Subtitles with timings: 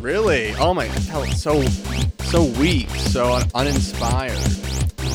[0.00, 0.54] Really?
[0.54, 1.62] Oh my, that felt so
[2.24, 4.38] so weak, so un- uninspired.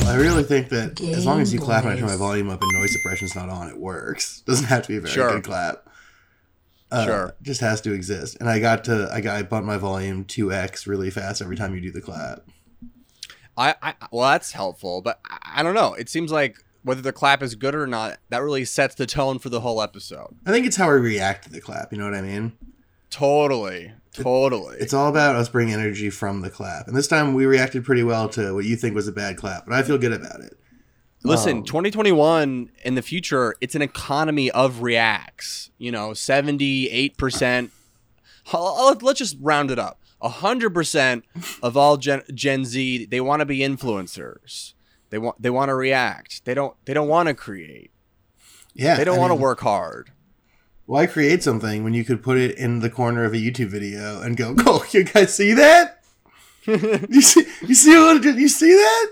[0.06, 2.62] I really think that as long as you clap and I turn my volume up
[2.62, 4.42] and noise suppression's not on, it works.
[4.46, 5.30] Doesn't have to be a very Sure.
[5.32, 5.88] good clap.
[6.92, 7.34] Uh, Sure.
[7.42, 8.36] Just has to exist.
[8.38, 11.56] And I got to I got I bumped my volume two x really fast every
[11.56, 12.44] time you do the clap.
[13.56, 15.94] I, I well, that's helpful, but I, I don't know.
[15.94, 19.40] It seems like whether the clap is good or not, that really sets the tone
[19.40, 20.36] for the whole episode.
[20.46, 21.90] I think it's how we react to the clap.
[21.92, 22.52] You know what I mean?
[23.10, 24.76] Totally, totally.
[24.78, 26.86] It's all about us bringing energy from the clap.
[26.88, 29.66] And this time we reacted pretty well to what you think was a bad clap,
[29.66, 30.58] but I feel good about it.
[31.22, 35.70] Listen, Um, 2021 in the future, it's an economy of reacts.
[35.78, 37.70] You know, 78%.
[38.52, 40.00] Let's let's just round it up.
[40.22, 41.22] 100%
[41.62, 44.74] of all Gen, Gen Z, they want to be influencers.
[45.10, 46.44] They want they want to react.
[46.44, 47.90] They don't they don't want to create.
[48.74, 48.96] Yeah.
[48.96, 50.10] They don't want to work hard.
[50.86, 54.20] Why create something when you could put it in the corner of a YouTube video
[54.22, 56.02] and go, "Oh, you guys see that?
[56.66, 58.22] you see, you see what?
[58.22, 59.06] Did you see that?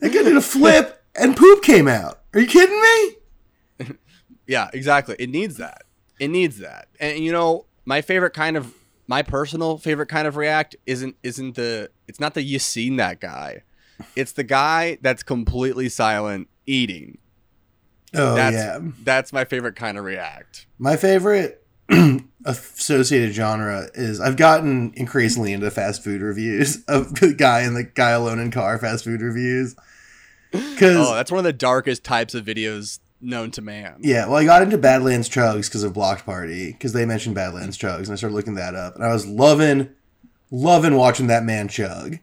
[0.00, 2.20] That guy did a flip and poop came out.
[2.34, 3.94] Are you kidding me?
[4.46, 5.16] Yeah, exactly.
[5.18, 5.84] It needs that.
[6.20, 6.88] It needs that.
[7.00, 8.74] And you know, my favorite kind of
[9.06, 13.20] my personal favorite kind of react isn't isn't the it's not the you seen that
[13.20, 13.62] guy.
[14.16, 17.16] It's the guy that's completely silent eating.
[18.14, 20.66] Oh That's yeah, that's my favorite kind of react.
[20.78, 21.60] my favorite
[22.44, 27.84] associated genre is I've gotten increasingly into fast food reviews of the guy in the
[27.84, 29.74] guy alone in car fast food reviews.
[30.50, 33.96] Because Oh, that's one of the darkest types of videos known to man.
[34.00, 37.76] Yeah, well, I got into Badlands Chugs because of Blocked Party because they mentioned Badlands
[37.78, 39.90] Chugs, and I started looking that up, and I was loving,
[40.50, 42.18] loving watching that man chug.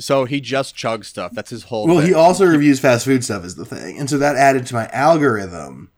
[0.00, 1.32] So he just chugs stuff.
[1.32, 2.08] That's his whole Well, thing.
[2.08, 4.88] he also reviews fast food stuff is the thing, and so that added to my
[4.88, 5.90] algorithm.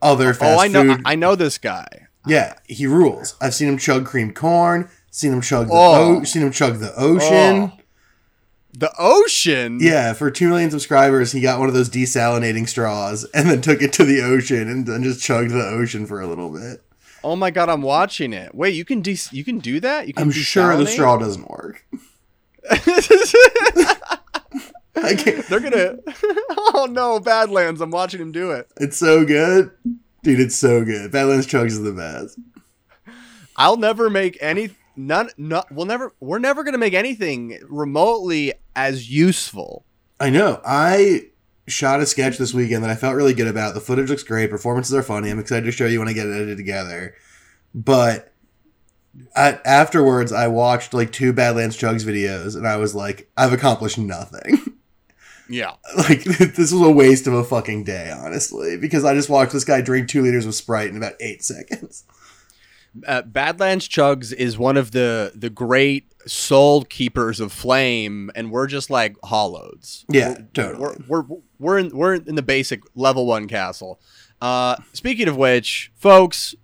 [0.00, 0.56] Other oh, fast food.
[0.56, 1.86] oh, I know food, I know this guy.
[2.26, 3.36] yeah, he rules.
[3.40, 6.20] I've seen him chug cream corn, seen him chug the, Oh.
[6.20, 7.72] o- seen him chug the ocean.
[7.74, 7.78] Oh.
[8.78, 9.78] The ocean.
[9.80, 13.82] Yeah, for two million subscribers, he got one of those desalinating straws and then took
[13.82, 16.82] it to the ocean and then just chugged the ocean for a little bit.
[17.24, 18.54] Oh my god, I'm watching it.
[18.54, 20.06] Wait, you can de- you can do that?
[20.06, 21.84] You can I'm sure the straw doesn't work.
[24.96, 25.46] I can't.
[25.46, 25.98] They're gonna.
[26.74, 27.80] Oh no, Badlands!
[27.80, 28.70] I'm watching him do it.
[28.76, 29.70] It's so good,
[30.22, 30.38] dude.
[30.38, 31.10] It's so good.
[31.10, 32.38] Badlands chugs is the best.
[33.56, 34.70] I'll never make any.
[34.96, 35.30] None.
[35.38, 36.12] No, we'll never.
[36.20, 39.84] We're never gonna make anything remotely as useful.
[40.20, 40.60] I know.
[40.64, 41.28] I
[41.66, 43.74] shot a sketch this weekend that I felt really good about.
[43.74, 44.50] The footage looks great.
[44.50, 45.30] Performances are funny.
[45.30, 47.14] I'm excited to show you when I get it edited together.
[47.74, 48.32] But
[49.36, 53.98] I, afterwards, I watched like two Badlands chugs videos, and I was like, I've accomplished
[53.98, 54.58] nothing.
[55.50, 55.76] Yeah.
[55.96, 59.64] like this was a waste of a fucking day, honestly, because I just watched this
[59.64, 62.04] guy drink two liters of Sprite in about eight seconds.
[63.06, 68.66] Uh, Badlands Chugs is one of the the great soul keepers of flame, and we're
[68.66, 70.06] just like hollows.
[70.08, 71.04] Yeah, we're, totally.
[71.06, 74.00] We're, we're we're in we're in the basic level one castle.
[74.40, 76.54] Uh, speaking of which, folks,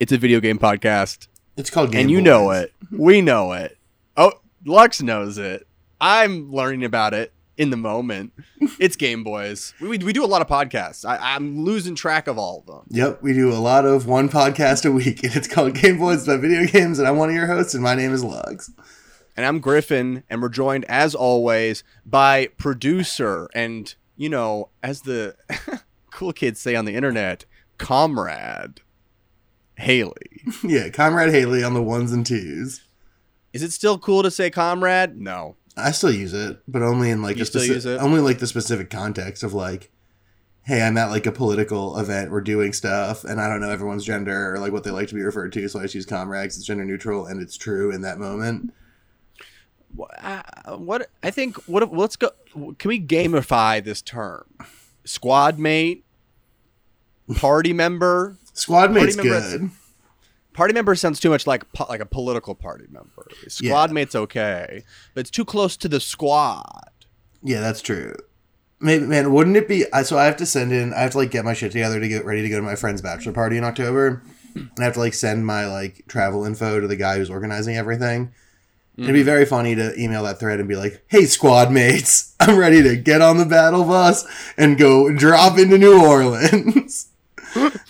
[0.00, 1.26] it's a video game podcast.
[1.56, 2.72] It's called Game and you know it.
[2.90, 3.76] We know it.
[4.16, 4.32] Oh,
[4.64, 5.66] Lux knows it.
[6.00, 8.32] I'm learning about it in the moment.
[8.80, 9.72] It's Game Boys.
[9.80, 11.04] We, we, we do a lot of podcasts.
[11.04, 12.84] I, I'm losing track of all of them.
[12.90, 16.24] Yep, we do a lot of one podcast a week, and it's called Game Boys
[16.24, 18.70] about video games, and I'm one of your hosts, and my name is Lux.
[19.36, 25.34] And I'm Griffin, and we're joined as always by producer and, you know, as the
[26.10, 27.44] cool kids say on the internet,
[27.78, 28.80] comrade
[29.78, 30.42] Haley.
[30.64, 32.82] yeah, Comrade Haley on the ones and twos.
[33.52, 35.16] Is it still cool to say comrade?
[35.18, 35.56] No.
[35.76, 38.00] I still use it, but only in like You a still speci- use it?
[38.00, 39.90] only like the specific context of like,
[40.62, 44.04] hey, I'm at like a political event, we're doing stuff, and I don't know everyone's
[44.04, 46.48] gender or like what they like to be referred to, so I just use comrade
[46.50, 48.72] 'cause it's gender neutral and it's true in that moment.
[50.20, 50.42] Uh,
[50.76, 52.30] what I think what let's go
[52.78, 54.44] can we gamify this term?
[55.04, 56.04] Squad mate,
[57.36, 58.36] party member.
[58.58, 59.70] Squad mate's good.
[60.52, 63.28] Party member sounds too much like po- like a political party member.
[63.46, 64.82] Squad mate's okay,
[65.14, 66.90] but it's too close to the squad.
[67.42, 68.14] Yeah, that's true.
[68.80, 69.84] Maybe, man, wouldn't it be?
[70.04, 70.92] So I have to send in.
[70.94, 72.74] I have to like get my shit together to get ready to go to my
[72.74, 74.22] friend's bachelor party in October,
[74.54, 77.76] and I have to like send my like travel info to the guy who's organizing
[77.76, 78.32] everything.
[78.96, 82.58] It'd be very funny to email that thread and be like, "Hey, squad mates, I'm
[82.58, 84.26] ready to get on the battle bus
[84.56, 87.06] and go drop into New Orleans."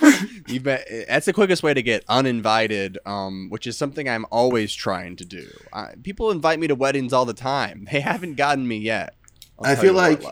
[0.48, 4.72] You bet that's the quickest way to get uninvited, um, which is something I'm always
[4.72, 5.46] trying to do.
[5.72, 7.86] I, people invite me to weddings all the time.
[7.92, 9.14] They haven't gotten me yet.
[9.58, 10.22] I'll I feel like-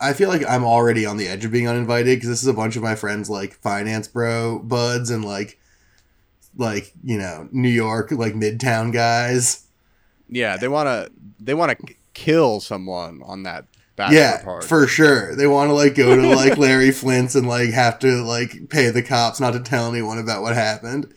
[0.00, 2.52] I feel like I'm already on the edge of being uninvited because this is a
[2.52, 5.58] bunch of my friends like finance bro buds and like
[6.56, 9.66] like you know New York like midtown guys.
[10.28, 11.10] Yeah, they want to
[11.40, 13.64] they want to kill someone on that
[13.96, 14.66] bachelor yeah, party.
[14.66, 15.34] for sure.
[15.34, 18.90] They want to like go to like Larry Flynt's and like have to like pay
[18.90, 21.12] the cops not to tell anyone about what happened.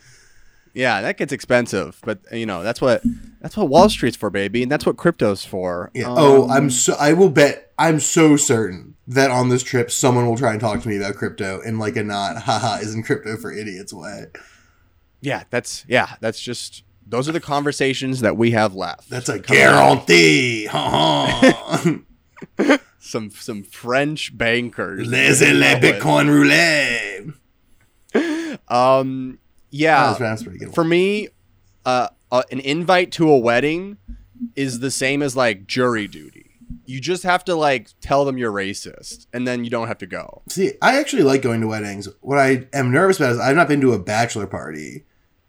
[0.73, 3.01] yeah, that gets expensive, but you know that's what
[3.41, 5.91] that's what Wall Street's for, baby, and that's what crypto's for.
[5.93, 6.09] Yeah.
[6.09, 10.27] Um, oh, I'm so I will bet I'm so certain that on this trip someone
[10.27, 13.37] will try and talk to me about crypto in like a not haha isn't crypto
[13.37, 14.25] for idiots way.
[15.21, 19.09] yeah, that's yeah, that's just those are the conversations that we have left.
[19.09, 20.67] That's a guarantee.
[22.99, 25.07] Some some French bankers.
[25.07, 25.81] Laissez it.
[25.81, 27.35] Bitcoin roulette.
[28.67, 29.39] Um,
[29.69, 30.73] yeah, That's, that's pretty good.
[30.73, 31.27] for me,
[31.85, 33.97] uh, uh, an invite to a wedding
[34.55, 36.51] is the same as like jury duty.
[36.85, 40.07] You just have to like tell them you're racist, and then you don't have to
[40.07, 40.41] go.
[40.49, 42.07] See, I actually like going to weddings.
[42.21, 45.05] What I am nervous about is I've not been to a bachelor party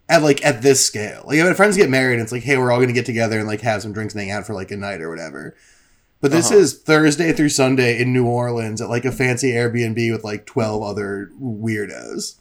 [0.09, 1.25] at like at this scale.
[1.27, 3.39] Like, when friends get married, and it's like, hey, we're all going to get together
[3.39, 5.57] and like have some drinks and hang out for like a night or whatever.
[6.29, 6.61] But this Uh-huh.
[6.61, 10.83] is Thursday through Sunday in New Orleans at like a fancy Airbnb with like twelve
[10.83, 12.37] other weirdos.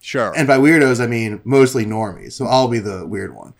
[0.00, 0.32] Sure.
[0.34, 2.32] And by weirdos, I mean mostly normies.
[2.32, 3.52] So I'll be the weird one.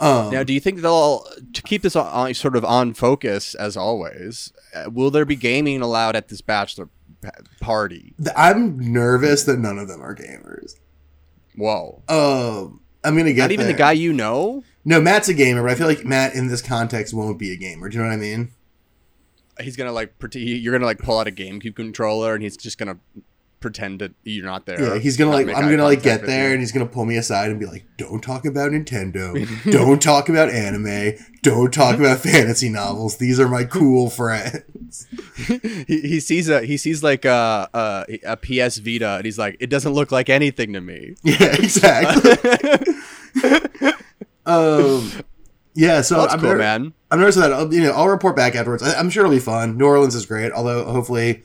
[0.00, 1.24] Um, now, do you think they'll
[1.54, 4.52] to keep this on, sort of on focus as always?
[4.74, 6.88] Uh, will there be gaming allowed at this bachelor
[7.60, 8.14] party?
[8.36, 10.74] I'm nervous that none of them are gamers.
[11.56, 12.02] Whoa!
[12.08, 14.62] Um, I'm gonna get Not even the guy you know.
[14.84, 17.56] No, Matt's a gamer, but I feel like Matt in this context won't be a
[17.56, 17.88] gamer.
[17.88, 18.50] Do you know what I mean?
[19.60, 20.44] He's gonna like pretend.
[20.44, 22.98] You're gonna like pull out a GameCube controller, and he's just gonna
[23.60, 24.80] pretend that you're not there.
[24.80, 26.52] Yeah, he's gonna like I'm gonna like get there you.
[26.52, 29.34] and he's gonna pull me aside and be like, "Don't talk about Nintendo.
[29.70, 31.14] don't talk about anime.
[31.42, 33.16] Don't talk about fantasy novels.
[33.16, 35.06] These are my cool friends."
[35.46, 39.56] he, he sees a he sees like a, a a PS Vita and he's like,
[39.60, 41.14] it doesn't look like anything to me.
[41.24, 42.32] Yeah, exactly.
[44.46, 45.12] um,
[45.78, 46.00] yeah.
[46.02, 46.92] So That's I'm cool, man.
[47.10, 47.52] I'm nervous that.
[47.52, 48.82] I'll, you know, I'll report back afterwards.
[48.82, 49.78] I, I'm sure it'll be fun.
[49.78, 51.42] New Orleans is great, although hopefully.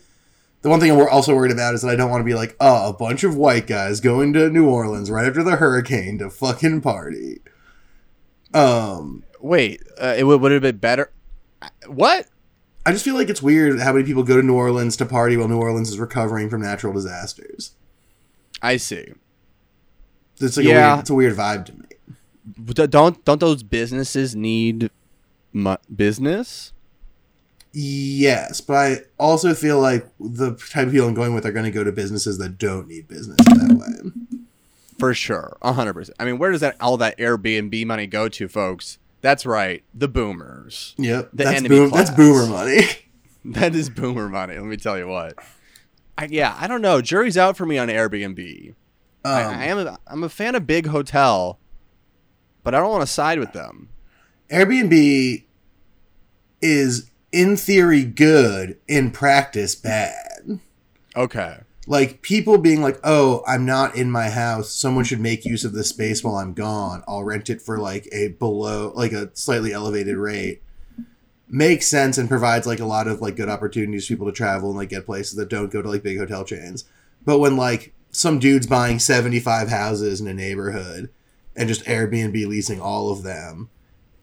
[0.62, 2.56] The one thing I'm also worried about is that I don't want to be like,
[2.58, 6.30] oh, a bunch of white guys going to New Orleans right after the hurricane to
[6.30, 7.42] fucking party.
[8.54, 11.12] Um, Wait, uh, it would would have been better.
[11.86, 12.28] What?
[12.86, 15.36] I just feel like it's weird how many people go to New Orleans to party
[15.36, 17.72] while New Orleans is recovering from natural disasters.
[18.62, 19.12] I see.
[20.40, 20.92] It's like a Yeah.
[20.92, 21.84] weird, it's a weird vibe to me.
[22.64, 24.90] Don't don't those businesses need
[25.52, 26.72] mu- business?
[27.72, 31.64] Yes, but I also feel like the type of people I'm going with are going
[31.64, 34.12] to go to businesses that don't need business that way.
[34.98, 36.16] For sure, hundred percent.
[36.20, 38.98] I mean, where does that all that Airbnb money go to, folks?
[39.22, 40.94] That's right, the boomers.
[40.98, 41.90] Yep, The that's boom.
[41.90, 42.82] That's boomer money.
[43.46, 44.54] That is boomer money.
[44.54, 45.34] Let me tell you what.
[46.16, 47.02] I, yeah, I don't know.
[47.02, 48.74] Jury's out for me on Airbnb.
[49.22, 51.58] I, Um, I am a, I'm a fan of big hotel,
[52.64, 53.90] but I don't want to side with them.
[54.50, 55.44] Airbnb
[56.60, 60.60] is in theory good, in practice bad.
[61.14, 61.58] Okay.
[61.86, 64.72] Like people being like, "Oh, I'm not in my house.
[64.72, 67.04] Someone should make use of this space while I'm gone.
[67.06, 70.62] I'll rent it for like a below like a slightly elevated rate."
[71.46, 74.70] Makes sense and provides like a lot of like good opportunities for people to travel
[74.70, 76.84] and like get places that don't go to like big hotel chains.
[77.24, 81.10] But when like some dude's buying 75 houses in a neighborhood
[81.56, 83.68] and just Airbnb leasing all of them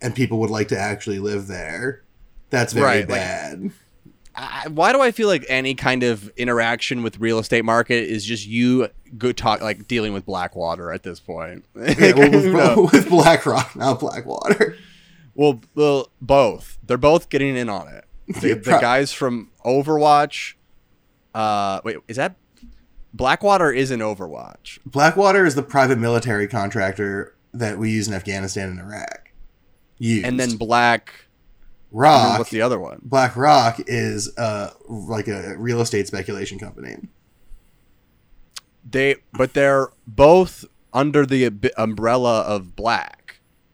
[0.02, 2.04] and people would like to actually live there,
[2.50, 3.72] that's very Right, like- bad.
[4.34, 8.24] I, why do I feel like any kind of interaction with real estate market is
[8.24, 11.66] just you go talk like dealing with Blackwater at this point?
[11.76, 12.90] Yeah, well, with, know?
[12.94, 14.78] with BlackRock, not Blackwater.
[15.36, 16.78] well, well, both.
[16.88, 18.06] They're both getting in on it.
[18.40, 20.54] The, Yeah, the guys from Overwatch.
[21.36, 22.36] Uh, wait, is that
[23.14, 23.72] Blackwater?
[23.72, 24.80] Is in Overwatch?
[24.86, 29.32] Blackwater is the private military contractor that we use in Afghanistan and Iraq.
[29.98, 30.26] Used.
[30.26, 31.14] And then Black.
[31.94, 32.40] Rock.
[32.40, 33.02] what's the other one?
[33.04, 36.96] Black Rock is uh like a real estate speculation company.
[38.90, 43.21] They, but they're both under the umbrella of Black.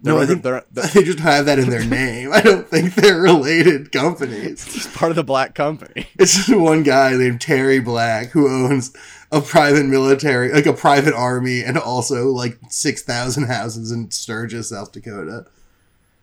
[0.02, 2.32] They're, No, I think they're, they're they just have that in their name.
[2.32, 4.64] I don't think they're related companies.
[4.66, 6.08] It's just part of the Black company.
[6.20, 8.94] It's just one guy named Terry Black who owns
[9.32, 14.70] a private military, like a private army, and also like six thousand houses in Sturgis,
[14.70, 15.46] South Dakota.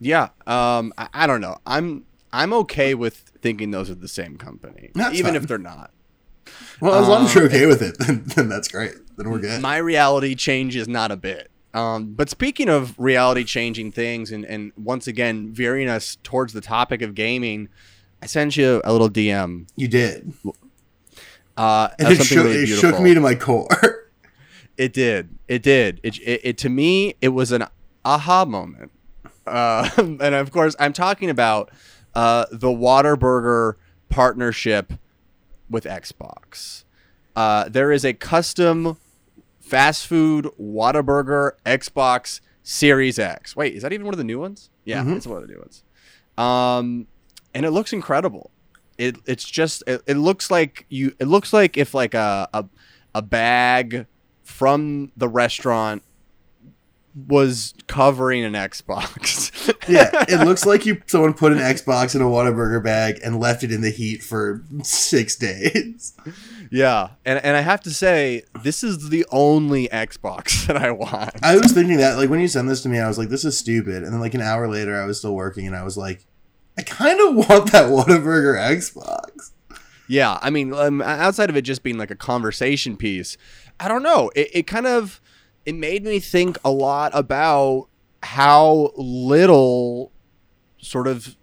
[0.00, 0.28] Yeah.
[0.46, 0.92] Um.
[0.98, 1.58] I, I don't know.
[1.66, 5.36] I'm I'm okay with thinking those are the same company, That's even fine.
[5.36, 5.90] if they're not.
[6.80, 8.94] Well, as long as Uh, you're okay with it, then, then that's great.
[9.16, 9.60] Then we're good.
[9.60, 11.50] My reality changes not a bit.
[11.74, 16.60] Um, but speaking of reality changing things, and, and once again veering us towards the
[16.60, 17.68] topic of gaming,
[18.22, 19.68] I sent you a little DM.
[19.76, 20.32] you did.
[21.56, 23.68] Uh, And it, shook, really it shook me to my core.
[24.76, 25.38] It did.
[25.46, 26.00] It did.
[26.02, 27.64] It, it, it to me, it was an
[28.04, 28.90] aha moment.
[29.46, 31.70] Uh, and of course, I'm talking about
[32.12, 33.74] uh, the Whataburger
[34.08, 34.94] partnership
[35.70, 36.82] with Xbox.
[37.36, 38.96] Uh, there is a custom
[39.64, 43.56] fast food Whataburger Xbox Series X.
[43.56, 44.70] Wait, is that even one of the new ones?
[44.84, 45.16] Yeah, Mhm.
[45.16, 45.82] it's one of the new ones.
[46.38, 47.06] Um,
[47.54, 48.50] and it looks incredible.
[48.98, 52.64] It it's just it, it looks like you it looks like if like a, a
[53.14, 54.06] a bag
[54.42, 56.02] from the restaurant
[57.28, 59.50] was covering an Xbox.
[59.86, 63.62] Yeah, it looks like you someone put an Xbox in a Whataburger bag and left
[63.62, 66.14] it in the heat for six days.
[66.74, 71.30] Yeah, and and I have to say this is the only Xbox that I want.
[71.40, 73.44] I was thinking that, like, when you sent this to me, I was like, this
[73.44, 74.02] is stupid.
[74.02, 76.26] And then, like, an hour later, I was still working and I was like,
[76.76, 79.52] I kind of want that Whataburger Xbox.
[80.08, 83.36] Yeah, I mean, um, outside of it just being like a conversation piece,
[83.78, 84.32] I don't know.
[84.34, 85.20] It, it kind of
[85.64, 87.86] it made me think a lot about
[88.20, 90.10] how little
[90.78, 91.36] sort of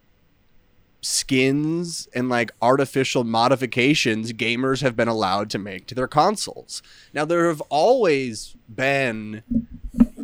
[1.02, 6.84] skins and like artificial modifications gamers have been allowed to make to their consoles.
[7.14, 9.44] Now there have always been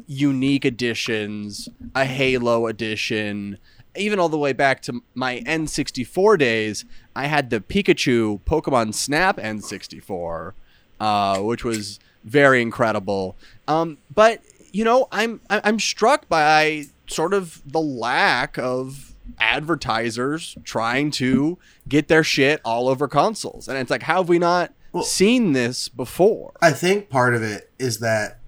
[0.06, 3.58] unique editions, a Halo edition,
[3.98, 9.38] even all the way back to my N64 days, I had the Pikachu Pokemon Snap
[9.38, 10.54] N64,
[11.00, 13.36] uh, which was very incredible.
[13.68, 14.42] Um, but
[14.72, 19.07] you know, I'm I'm struck by sort of the lack of
[19.40, 21.58] advertisers trying to
[21.88, 25.54] get their shit all over consoles, and it's like, how have we not Well- seen
[25.54, 26.54] this before?
[26.62, 28.40] I think part of it is that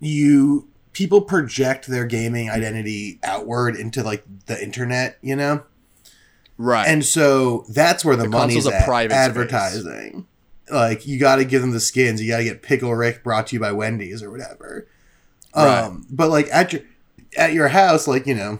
[0.00, 5.62] you people project their gaming identity outward into like the internet, you know?
[6.56, 6.88] Right.
[6.88, 9.28] And so that's where the, The money's at, private space.
[9.28, 10.26] advertising.
[10.70, 12.20] Like you got to give them the skins.
[12.20, 14.86] You got to get Pickle Rick brought to you by Wendy's or whatever.
[15.54, 15.82] Right.
[15.84, 16.82] Um, but like at your
[17.36, 18.58] at your house, like you know,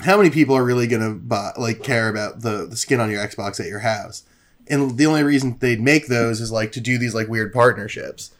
[0.00, 3.24] how many people are really gonna buy like care about the the skin on your
[3.26, 4.22] Xbox at your house?
[4.68, 8.32] And the only reason they'd make those is like to do these like weird partnerships.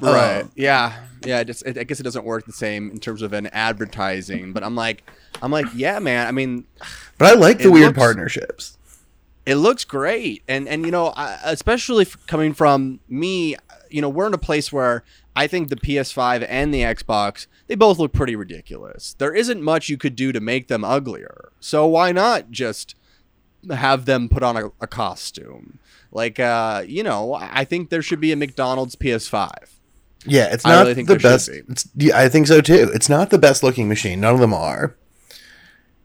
[0.00, 0.40] Right.
[0.42, 1.04] Um, yeah.
[1.24, 1.40] Yeah.
[1.40, 4.52] It just, it, I guess it doesn't work the same in terms of an advertising,
[4.52, 5.08] but I'm like,
[5.40, 6.26] I'm like, yeah, man.
[6.26, 6.64] I mean,
[7.18, 8.76] But I like the weird looks- partnerships.
[9.46, 11.12] it looks great, and and you know,
[11.44, 13.54] especially coming from me,
[13.88, 15.04] you know, we're in a place where
[15.36, 19.14] I think the PS5 and the Xbox they both look pretty ridiculous.
[19.14, 22.94] There isn't much you could do to make them uglier, so why not just
[23.70, 25.78] have them put on a, a costume?
[26.12, 29.50] Like, uh, you know, I think there should be a McDonald's PS5.
[30.26, 31.50] Yeah, it's not really the best.
[31.50, 31.62] be.
[31.68, 32.90] It's, yeah, I think so too.
[32.94, 34.20] It's not the best looking machine.
[34.20, 34.96] None of them are.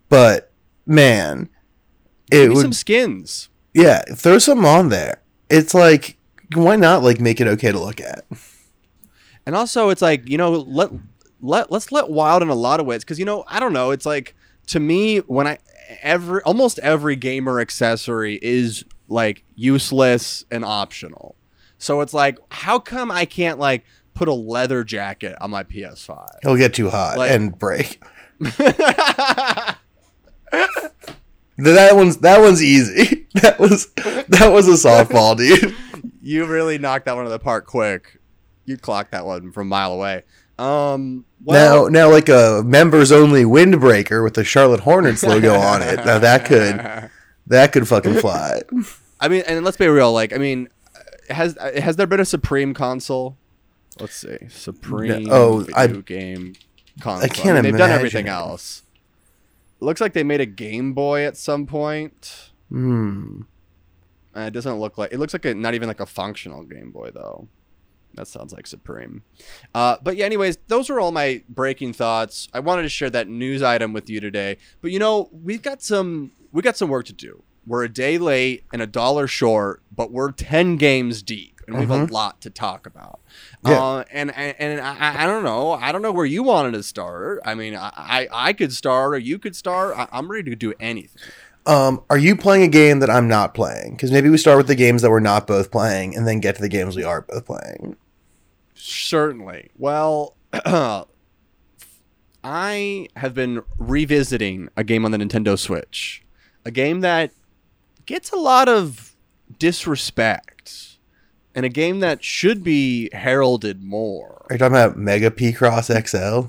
[0.10, 0.52] But
[0.86, 1.50] man,
[2.32, 2.62] it me would.
[2.62, 3.50] some skins.
[3.74, 5.22] yeah, throw some on there.
[5.50, 6.18] It's like,
[6.54, 8.26] why not like make it okay to look at?
[9.46, 10.92] And also, it's like you know, let
[11.42, 13.92] let let's let wild in a lot of ways because you know, I don't know.
[13.92, 14.36] It's like
[14.68, 15.58] to me when I
[16.02, 21.36] every almost every gamer accessory is like useless and optional.
[21.78, 26.28] So it's like, how come I can't like put a leather jacket on my PS5?
[26.44, 28.02] It'll get too hot Like- and break.
[31.62, 33.26] That one's that one's easy.
[33.42, 35.76] That was that was a softball, dude.
[36.22, 38.20] you really knocked that one out of the park quick.
[38.66, 40.24] You clocked that one from a mile away.
[40.60, 45.82] Um, well, now now like a members only windbreaker with the Charlotte Hornets logo on
[45.82, 46.06] it.
[46.06, 47.10] Now that could
[47.48, 48.62] that could fucking fly.
[49.22, 50.12] I mean, and let's be real.
[50.12, 50.68] Like, I mean,
[51.30, 53.38] has has there been a Supreme console?
[54.02, 56.56] Let's see, Supreme oh, I- game
[57.00, 57.30] console.
[57.30, 58.32] can't mean, they've done everything it.
[58.32, 58.84] else.
[59.80, 62.52] Looks like they made a Game Boy at some point.
[62.68, 63.44] Hmm.
[64.36, 66.92] Uh, it doesn't look like it looks like a, not even like a functional Game
[66.92, 67.48] Boy though.
[68.20, 69.24] That sounds like Supreme.
[69.74, 72.50] Uh, but yeah, anyways, those were all my breaking thoughts.
[72.54, 74.58] I wanted to share that news item with you today.
[74.82, 77.44] But you know, we've got some we got some work to do.
[77.66, 81.86] We're a day late and a dollar short, but we're ten games deep, and we
[81.86, 83.22] have a lot to talk about.
[83.66, 83.82] Yeah.
[83.82, 85.72] Uh, and and, and I, I don't know.
[85.72, 87.40] I don't know where you wanted to start.
[87.46, 89.98] I mean, I I, I could start, or you could start.
[89.98, 91.22] I, I'm ready to do anything.
[91.66, 93.92] Um, are you playing a game that I'm not playing?
[93.92, 96.56] Because maybe we start with the games that we're not both playing, and then get
[96.56, 97.96] to the games we are both playing.
[98.90, 99.70] Certainly.
[99.78, 100.36] Well,
[102.44, 106.24] I have been revisiting a game on the Nintendo Switch,
[106.66, 107.32] a game that
[108.08, 109.16] gets a lot of
[109.60, 110.98] disrespect,
[111.54, 114.46] and a game that should be heralded more.
[114.50, 116.48] Are you talking about Mega Picross XL?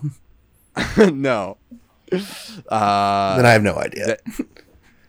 [1.12, 1.58] no.
[2.68, 4.16] Uh, then I have no idea.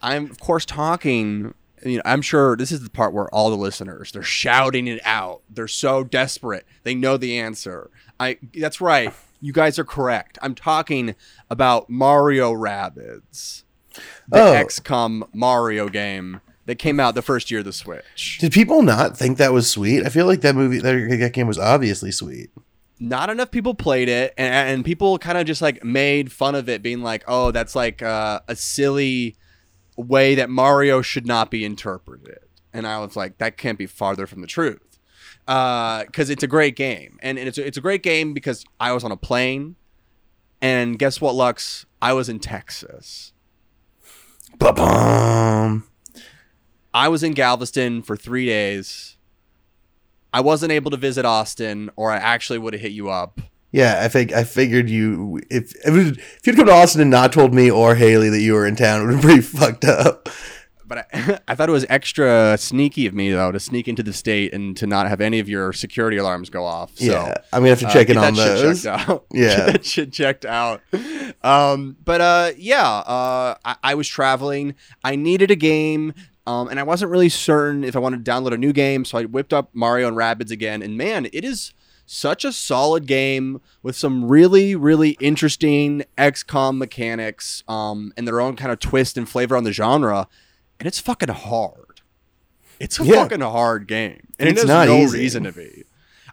[0.02, 3.56] I'm of course talking, you know, I'm sure this is the part where all the
[3.56, 5.42] listeners they're shouting it out.
[5.50, 6.64] They're so desperate.
[6.82, 7.90] They know the answer.
[8.20, 9.12] I that's right.
[9.40, 10.38] You guys are correct.
[10.42, 11.14] I'm talking
[11.50, 13.64] about Mario Rabbids,
[14.28, 14.52] the Oh.
[14.64, 18.38] XCOM Mario game that came out the first year of the Switch.
[18.40, 20.06] Did people not think that was sweet?
[20.06, 22.50] I feel like that movie, that, that game was obviously sweet.
[23.00, 26.68] not enough people played it and, and people kind of just like made fun of
[26.68, 29.34] it being like oh that's like uh, a silly
[30.02, 32.40] way that mario should not be interpreted.
[32.72, 34.98] And i was like that can't be farther from the truth.
[35.48, 37.18] Uh, because it's a great game.
[37.20, 39.76] And, and it's, a, it's a great game because i was on a plane.
[40.60, 41.86] And guess what lux?
[42.00, 43.32] I was in texas.
[44.58, 45.84] Ba-bum.
[46.94, 49.16] i was in galveston for three days.
[50.34, 53.40] I wasn't able to visit austin or i actually would have hit you up
[53.72, 57.00] Yeah, I think I figured you if if, it was, if you'd come to Austin
[57.00, 59.30] and not told me or Haley that you were in town, it would have been
[59.30, 60.28] pretty fucked up.
[60.84, 64.12] But I, I thought it was extra sneaky of me though to sneak into the
[64.12, 66.98] state and to not have any of your security alarms go off.
[66.98, 68.82] So, yeah, I'm gonna have to uh, check in get on those.
[68.82, 69.24] checked out.
[69.32, 69.70] Yeah.
[69.70, 70.82] That shit checked out.
[71.42, 74.74] Um, but uh, yeah, uh, I, I was traveling.
[75.02, 76.12] I needed a game.
[76.44, 79.16] Um, and I wasn't really certain if I wanted to download a new game, so
[79.16, 80.82] I whipped up Mario and Rabbids again.
[80.82, 81.72] And man, it is
[82.06, 88.56] such a solid game with some really, really interesting XCOM mechanics um, and their own
[88.56, 90.28] kind of twist and flavor on the genre.
[90.78, 92.00] And it's fucking hard.
[92.80, 93.14] It's a Yeah.
[93.22, 95.18] fucking hard game, and It's it has not no easy.
[95.18, 95.84] reason to be.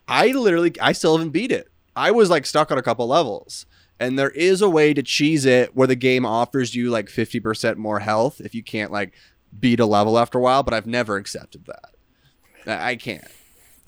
[0.08, 1.70] I literally, I still haven't beat it.
[1.96, 3.68] I was like stuck on a couple levels,
[4.00, 7.40] and there is a way to cheese it where the game offers you like fifty
[7.40, 9.14] percent more health if you can't like
[9.60, 10.64] beat a level after a while.
[10.64, 12.80] But I've never accepted that.
[12.82, 13.28] I can't.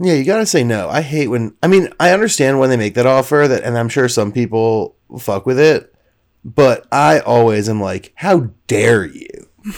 [0.03, 0.89] Yeah, you gotta say no.
[0.89, 1.53] I hate when.
[1.61, 4.95] I mean, I understand when they make that offer, that, and I'm sure some people
[5.19, 5.93] fuck with it.
[6.43, 9.27] But I always am like, how dare you?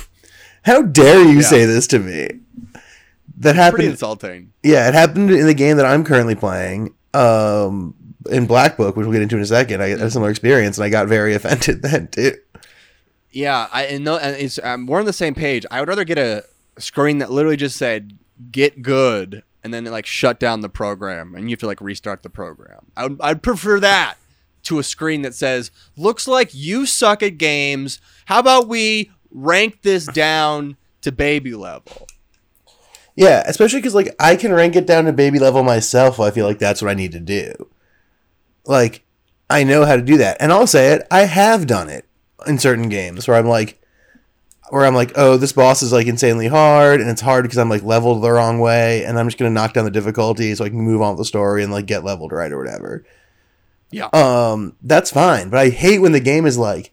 [0.63, 1.41] How dare you Yeah.
[1.41, 2.29] say this to me?
[2.73, 3.83] That Pretty happened.
[3.83, 4.53] insulting.
[4.63, 6.93] Yeah, it happened in the game that I'm currently playing.
[7.13, 7.95] Um,
[8.31, 9.83] in Black Book, which we'll get into in a second.
[9.83, 12.37] I had a similar experience, and I got very offended then too.
[13.31, 15.65] Yeah, I and, no, and it's um, we're on the same page.
[15.69, 16.45] I would rather get a
[16.77, 18.17] screen that literally just said
[18.51, 21.81] "get good" and then it, like shut down the program, and you have to like
[21.81, 22.87] restart the program.
[22.95, 24.15] I would, I'd prefer that
[24.63, 27.99] to a screen that says "looks like you suck at games.
[28.25, 32.07] How about we rank this down to baby level?"
[33.15, 36.19] Yeah, especially because like I can rank it down to baby level myself.
[36.19, 37.53] I feel like that's what I need to do.
[38.65, 39.03] Like
[39.49, 41.07] I know how to do that, and I'll say it.
[41.11, 42.05] I have done it
[42.47, 43.79] in certain games where I'm like,
[44.73, 47.69] where I'm like, oh, this boss is like insanely hard, and it's hard because I'm
[47.69, 50.69] like leveled the wrong way, and I'm just gonna knock down the difficulty so I
[50.69, 53.05] can move on with the story and like get leveled right or whatever.
[53.91, 54.07] Yeah.
[54.13, 56.91] Um, that's fine, but I hate when the game is like,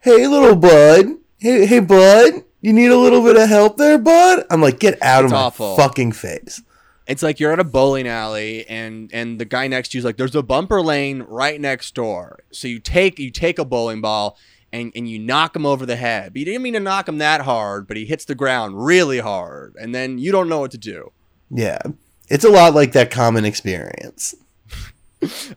[0.00, 2.44] hey, little bud, hey, hey, bud.
[2.62, 4.44] You need a little bit of help there, bud?
[4.48, 6.62] I'm like, get out It's of my fucking face.
[7.08, 10.16] It's like you're at a bowling alley and and the guy next to you's like,
[10.16, 14.38] "There's a bumper lane right next door." So you take you take a bowling ball
[14.72, 16.32] and and you knock him over the head.
[16.32, 19.20] But you didn't mean to knock him that hard, but he hits the ground really
[19.20, 21.12] hard, and then you don't know what to do.
[21.50, 21.80] Yeah.
[22.28, 24.34] It's a lot like that common experience.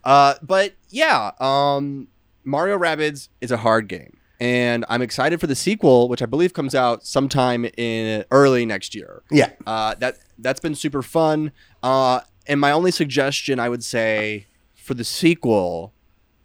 [0.03, 2.07] Uh, but yeah, um,
[2.43, 6.53] Mario Rabbids is a hard game, and I'm excited for the sequel, which I believe
[6.53, 9.23] comes out sometime in early next year.
[9.31, 9.49] Yeah.
[9.65, 11.51] Uh, that that's been super fun.
[11.81, 15.93] Uh, and my only suggestion, I would say, for the sequel,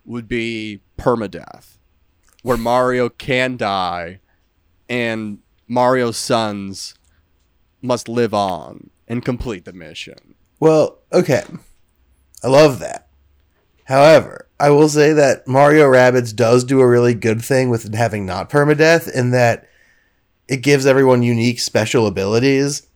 [0.06, 1.76] would be permadeath,
[2.42, 4.20] where Mario can die,
[4.88, 6.94] and Mario's sons
[7.82, 10.34] must live on and complete the mission.
[10.58, 11.44] Well, okay.
[12.42, 13.08] I love that.
[13.84, 18.24] However, I will say that Mario Rabbids does do a really good thing with having
[18.24, 19.68] not permadeath in that
[20.48, 22.86] it gives everyone unique special abilities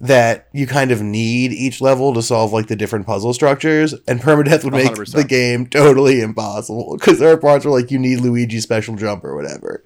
[0.00, 4.20] that you kind of need each level to solve like the different puzzle structures and
[4.20, 5.12] permadeath would make 100%.
[5.12, 9.24] the game totally impossible because there are parts where like you need Luigi's special jump
[9.24, 9.84] or whatever.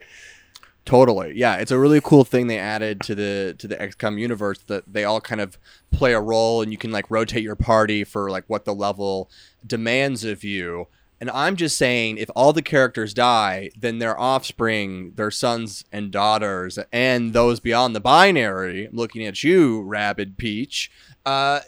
[0.84, 1.32] Totally.
[1.34, 4.84] Yeah, it's a really cool thing they added to the to the XCOM universe that
[4.86, 5.58] they all kind of
[5.90, 9.30] play a role and you can like rotate your party for like what the level
[9.66, 10.86] demands of you.
[11.24, 16.10] And I'm just saying if all the characters die, then their offspring, their sons and
[16.10, 20.90] daughters and those beyond the binary, I'm looking at you, Rabbid Peach,
[21.24, 21.60] uh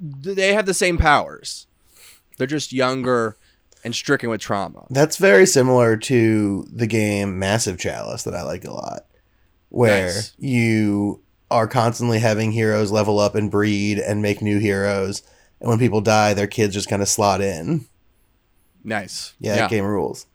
[0.00, 1.68] they have the same powers.
[2.36, 3.36] They're just younger
[3.84, 4.86] and stricken with trauma.
[4.90, 9.06] That's very similar to the game Massive Chalice that I like a lot,
[9.68, 10.32] where Nice.
[10.36, 15.22] you are constantly having heroes level up and breed and make new heroes.
[15.60, 17.86] And when people die, their kids just kind of slot in.
[18.86, 19.34] Nice.
[19.40, 20.26] Yeah, that game rules.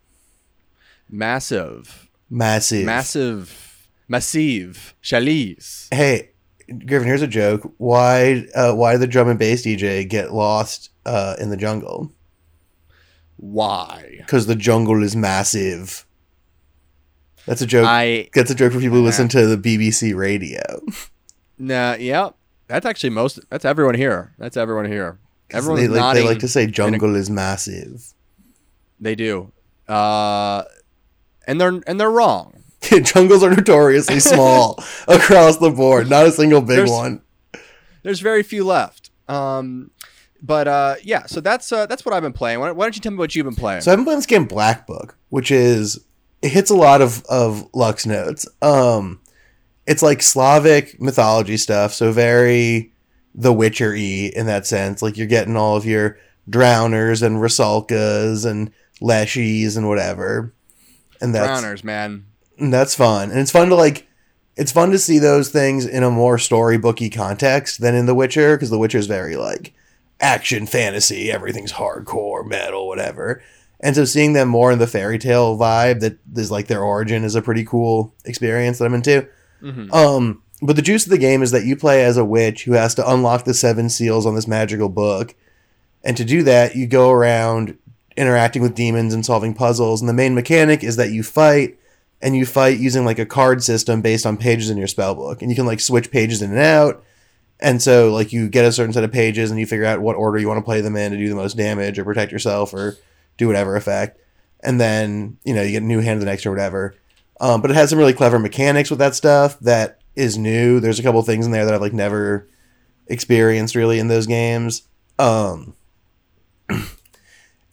[1.09, 2.09] Massive.
[2.29, 2.85] Massive.
[2.85, 3.87] Massive.
[4.07, 5.87] Massive, Chalice.
[5.89, 6.31] Hey,
[6.67, 7.73] Griffin, here's a joke.
[7.77, 12.11] Why uh, why did the drum and bass DJ get lost uh, in the jungle?
[13.37, 14.15] Why?
[14.17, 16.05] Because the jungle is massive.
[17.45, 17.85] That's a joke.
[17.87, 20.61] I That's a joke for people who listen to the BBC radio.
[21.57, 22.31] nah, yeah.
[22.67, 23.39] That's actually most.
[23.49, 24.33] That's everyone here.
[24.37, 25.19] That's everyone here.
[25.49, 28.13] Everyone's they, like, they like to say jungle is massive.
[29.01, 29.51] They do.
[29.87, 30.63] Uh,
[31.47, 32.63] and they're and they're wrong.
[32.81, 36.09] Jungles are notoriously small across the board.
[36.09, 37.21] Not a single big There's- one.
[38.03, 39.11] There's very few left.
[39.27, 39.91] Um,
[40.41, 41.25] but uh, yeah.
[41.27, 42.59] So that's uh, that's what I've been playing.
[42.59, 43.81] Why, why don't you tell me what you've been playing?
[43.81, 46.03] So I've been playing this game Black Book, which is
[46.41, 48.47] it hits a lot of of Lux notes.
[48.61, 49.19] Um,
[49.85, 52.91] it's like Slavic mythology stuff, so very
[53.35, 55.01] The Witcher y in that sense.
[55.03, 56.17] Like you're getting all of your
[56.49, 60.53] drowners and Rusalkas and Leshies and whatever,
[61.19, 62.25] and that's Drowners, man.
[62.57, 63.31] and that's fun.
[63.31, 64.07] And it's fun to like
[64.55, 68.55] it's fun to see those things in a more storybooky context than in The Witcher
[68.55, 69.73] because The Witcher is very like
[70.19, 73.41] action fantasy, everything's hardcore, metal, whatever.
[73.79, 77.23] And so seeing them more in the fairy tale vibe that is like their origin
[77.23, 79.27] is a pretty cool experience that I'm into.
[79.63, 79.91] Mhm.
[79.91, 82.73] Um, but the juice of the game is that you play as a witch who
[82.73, 85.33] has to unlock the seven seals on this magical book.
[86.03, 87.75] And to do that, you go around
[88.17, 90.01] interacting with demons and solving puzzles.
[90.01, 91.77] And the main mechanic is that you fight
[92.21, 95.41] and you fight using like a card system based on pages in your spell book.
[95.41, 97.03] And you can like switch pages in and out.
[97.59, 100.15] And so like you get a certain set of pages and you figure out what
[100.15, 102.73] order you want to play them in to do the most damage or protect yourself
[102.73, 102.97] or
[103.37, 104.19] do whatever effect.
[104.63, 106.95] And then, you know, you get a new hand of the next or whatever.
[107.39, 110.79] Um, but it has some really clever mechanics with that stuff that is new.
[110.79, 112.47] There's a couple things in there that I've like never
[113.07, 114.83] experienced really in those games.
[115.17, 115.75] Um,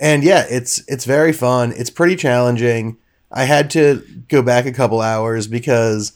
[0.01, 1.73] and yeah, it's it's very fun.
[1.77, 2.97] It's pretty challenging.
[3.31, 6.13] I had to go back a couple hours because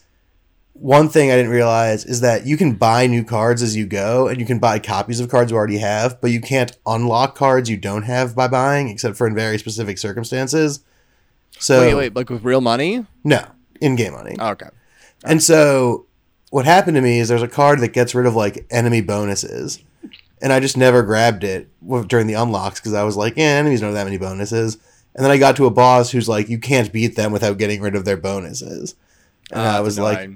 [0.73, 4.29] one thing I didn't realize is that you can buy new cards as you go,
[4.29, 7.69] and you can buy copies of cards you already have, but you can't unlock cards
[7.69, 10.81] you don't have by buying, except for in very specific circumstances.
[11.59, 13.07] So wait, wait, like with real money?
[13.23, 13.45] no,
[13.81, 14.37] in-game money.
[14.39, 14.71] Oh, okay.
[15.25, 16.07] And so
[16.51, 19.83] what happened to me is there's a card that gets rid of like enemy bonuses.
[20.43, 21.71] And I just never grabbed it
[22.09, 24.77] during the unlocks because I was like, yeah, enemies don't have that many bonuses.
[25.15, 27.81] And then I got to a boss who's like, you can't beat them without getting
[27.81, 28.97] rid of their bonuses.
[29.53, 30.31] And Ah, I was like,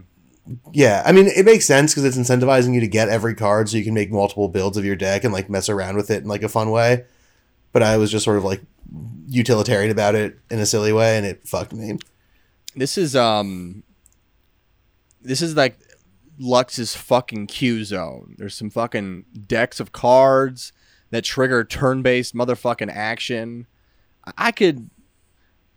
[0.73, 3.77] yeah, I mean, it makes sense because it's incentivizing you to get every card so
[3.79, 6.29] you can make multiple builds of your deck and like mess around with it in
[6.29, 7.05] like a fun way.
[7.73, 8.63] But I was just sort of like
[9.29, 11.99] utilitarian about it in a silly way and it fucked me.
[12.77, 13.83] this is um,
[15.21, 15.79] this is like
[16.39, 18.35] Lux's fucking Q zone.
[18.39, 20.73] There's some fucking decks of cards
[21.11, 23.67] that trigger turn-based motherfucking action.
[24.37, 24.91] I- could,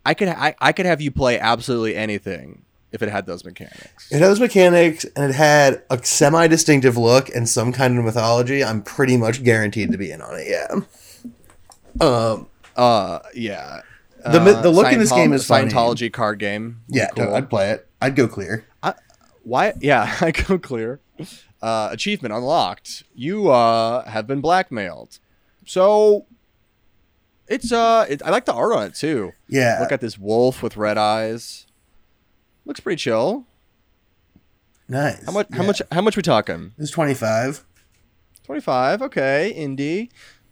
[0.05, 4.11] I could, I, I could have you play absolutely anything if it had those mechanics.
[4.11, 8.03] It had those mechanics and it had a semi distinctive look and some kind of
[8.05, 8.63] mythology.
[8.63, 12.05] I'm pretty much guaranteed to be in on it, yeah.
[12.05, 13.81] Um, Uh, yeah.
[14.25, 15.69] The Uh, the look in this game is funny.
[15.69, 16.81] Scientology card game.
[16.87, 17.33] yeah, Cool.
[17.35, 17.87] I'd play it.
[18.01, 18.65] I'd go clear.
[19.43, 19.73] Why?
[19.79, 20.99] Yeah, I go clear.
[21.61, 23.03] Uh, achievement unlocked.
[23.13, 25.19] You uh, have been blackmailed.
[25.65, 26.25] So
[27.47, 29.31] it's uh, it, I like the art on it too.
[29.47, 29.77] Yeah.
[29.81, 31.65] Look at this wolf with red eyes.
[32.65, 33.45] Looks pretty chill.
[34.87, 35.25] nice.
[35.25, 35.47] How much?
[35.51, 35.67] How Yeah.
[35.67, 35.81] much?
[35.91, 36.73] How much we talking?
[36.77, 37.65] It's 25.
[38.45, 39.01] Twenty five.
[39.03, 40.09] Okay, indie,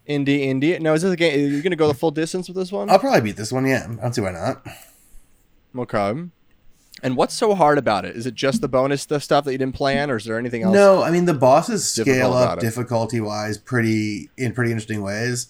[0.08, 0.78] indie, indie.
[0.80, 1.34] Now is this a game?
[1.34, 2.88] Are you gonna go the full distance with this one?
[2.90, 3.86] I'll probably beat this one, yeah.
[3.90, 4.64] I don't see why not.
[5.76, 6.24] Okay.
[7.02, 8.16] And what's so hard about it?
[8.16, 10.62] Is it just the bonus stuff stuff that you didn't plan, or is there anything
[10.62, 10.74] else?
[10.74, 15.48] No, I mean the bosses scale up difficulty wise pretty in pretty interesting ways.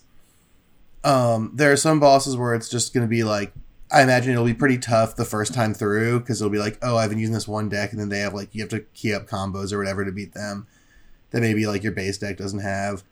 [1.05, 3.53] Um, there are some bosses where it's just going to be like
[3.91, 6.97] I imagine it'll be pretty tough the first time through because it'll be like, oh,
[6.97, 9.15] I've been using this one deck, and then they have like you have to key
[9.15, 10.67] up combos or whatever to beat them
[11.31, 13.05] that maybe like your base deck doesn't have.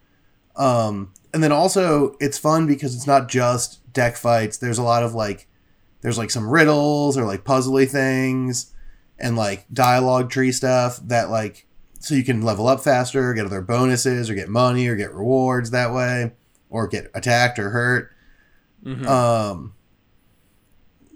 [0.57, 4.59] Um, and then also it's fun because it's not just deck fights.
[4.59, 5.47] There's a lot of like
[6.07, 8.73] there's like some riddles or like puzzly things
[9.19, 11.67] and like dialogue tree stuff that like
[11.99, 15.73] so you can level up faster, get other bonuses, or get money, or get rewards
[15.73, 16.31] that way,
[16.71, 18.13] or get attacked or hurt.
[18.85, 19.05] Mhm.
[19.05, 19.75] Um,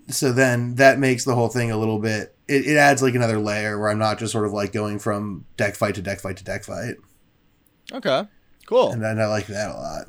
[0.09, 2.35] so then that makes the whole thing a little bit.
[2.49, 5.45] It, it adds like another layer where I'm not just sort of like going from
[5.57, 6.97] deck fight to deck fight to deck fight,
[7.93, 8.25] okay.
[8.67, 8.91] Cool.
[8.91, 10.07] and, and I like that a lot.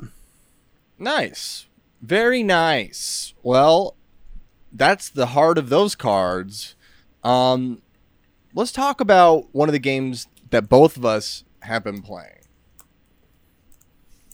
[0.98, 1.66] Nice.
[2.00, 3.32] Very nice.
[3.44, 3.94] Well,
[4.72, 6.74] that's the heart of those cards.
[7.22, 7.82] Um,
[8.54, 12.38] let's talk about one of the games that both of us have been playing.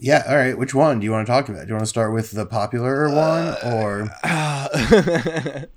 [0.01, 0.57] Yeah, all right.
[0.57, 1.63] Which one do you want to talk about?
[1.63, 4.03] Do you want to start with the popular one or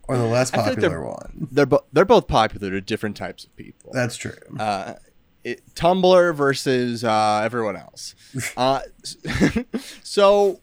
[0.08, 1.48] or the less feel like popular they're- one?
[1.52, 3.90] they're bo- they're both popular to different types of people.
[3.94, 4.34] That's true.
[4.60, 4.94] uh,
[5.44, 8.14] it, Tumblr versus uh, everyone else.
[8.56, 8.82] Uh,
[10.04, 10.60] so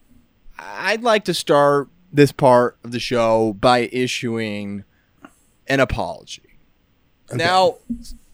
[0.56, 4.84] I'd like to start this part of the show by issuing
[5.66, 6.58] an apology.
[7.32, 7.76] Now,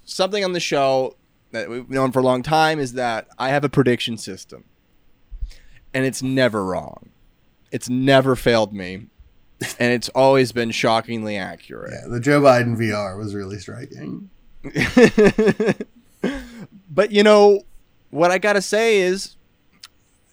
[0.04, 1.16] something on the show
[1.50, 4.64] that we've known for a long time is that I have a prediction system,
[5.92, 7.10] and it's never wrong.
[7.72, 9.06] It's never failed me,
[9.78, 11.92] and it's always been shockingly accurate.
[11.92, 14.30] Yeah, the Joe Biden VR was really striking.
[16.90, 17.62] but you know
[18.10, 19.36] what I gotta say is,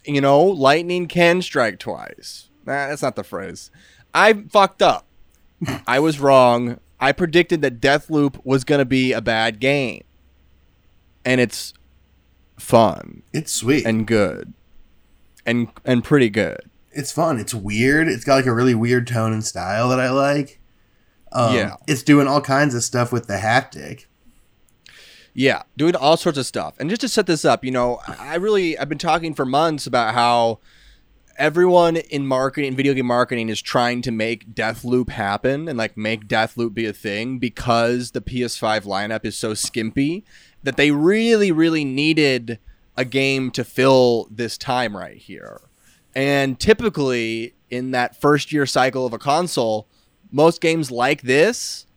[0.04, 2.48] you know, lightning can strike twice.
[2.66, 3.70] Nah, that's not the phrase.
[4.14, 5.06] I fucked up.
[5.86, 6.78] I was wrong.
[7.00, 10.02] I predicted that Deathloop was gonna be a bad game,
[11.24, 11.72] and it's
[12.58, 13.84] fun It's sweet.
[13.86, 14.52] and good,
[15.46, 16.60] and and pretty good.
[16.92, 17.38] it's fun.
[17.38, 18.06] It's weird.
[18.08, 20.60] It's got like a really weird tone and style that I like.
[21.32, 21.76] Um, Yeah.
[21.88, 24.04] It's doing all kinds of stuff with the haptic.
[25.34, 26.74] Yeah, doing all sorts of stuff.
[26.78, 29.86] And just to set this up, you know, I really I've been talking for months
[29.86, 30.58] about how
[31.42, 36.28] everyone in marketing, video game marketing, is trying to make Deathloop happen and like make
[36.28, 40.24] Deathloop be a thing because the PS5 lineup is so skimpy
[40.62, 42.60] that they really, really needed
[42.96, 45.62] a game to fill this time right here.
[46.14, 49.88] And typically in that first year cycle of a console,
[50.30, 51.88] most games like this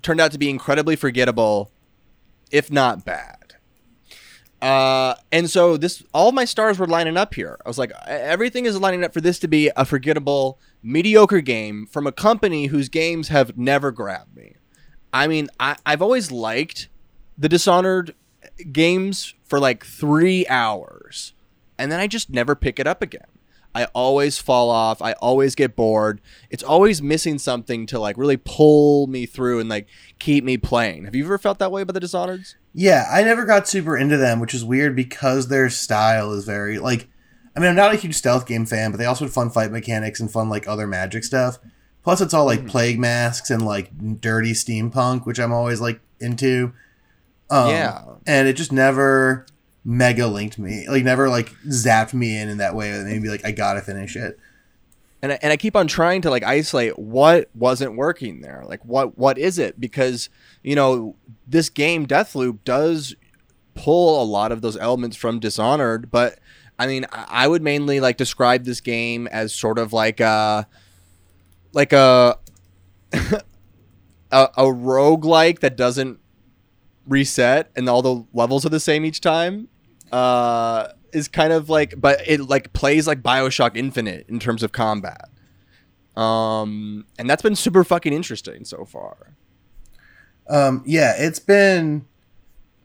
[0.00, 1.70] turned out to be incredibly forgettable
[2.50, 3.39] if not bad.
[4.60, 7.58] Uh, and so this, all my stars were lining up here.
[7.64, 11.40] I was like, "E- everything is lining up for this to be a forgettable, mediocre
[11.40, 14.56] game from a company whose games have never grabbed me.
[15.12, 16.88] I mean, I, I've always liked
[17.38, 18.14] the Dishonored
[18.70, 21.32] games for like three hours,
[21.78, 23.26] and then I just never pick it up again.
[23.74, 25.00] I always fall off.
[25.00, 26.20] I always get bored.
[26.50, 29.86] It's always missing something to like really pull me through and like
[30.18, 31.04] keep me playing.
[31.04, 32.56] Have you ever felt that way about the Dishonoreds?
[32.72, 36.78] Yeah, I never got super into them, which is weird because their style is very
[36.78, 37.08] like.
[37.56, 39.72] I mean, I'm not a huge stealth game fan, but they also have fun fight
[39.72, 41.58] mechanics and fun like other magic stuff.
[42.04, 46.72] Plus, it's all like plague masks and like dirty steampunk, which I'm always like into.
[47.50, 48.02] Um, Yeah.
[48.26, 49.44] and it just never
[49.84, 53.28] mega linked me, like never like zapped me in in that way that made me
[53.28, 54.38] like I gotta finish it.
[55.22, 58.64] And I, and I keep on trying to like isolate what wasn't working there.
[58.66, 59.80] Like what what is it?
[59.80, 60.28] Because
[60.62, 63.14] you know this game Deathloop does
[63.74, 66.38] pull a lot of those elements from Dishonored, but
[66.78, 70.66] I mean I would mainly like describe this game as sort of like a
[71.72, 72.38] like a
[73.12, 73.42] a,
[74.32, 76.18] a roguelike that doesn't
[77.06, 79.68] reset and all the levels are the same each time.
[80.10, 84.72] Uh is kind of like but it like plays like BioShock Infinite in terms of
[84.72, 85.28] combat.
[86.16, 89.34] Um and that's been super fucking interesting so far.
[90.50, 92.06] Um, yeah, it's been,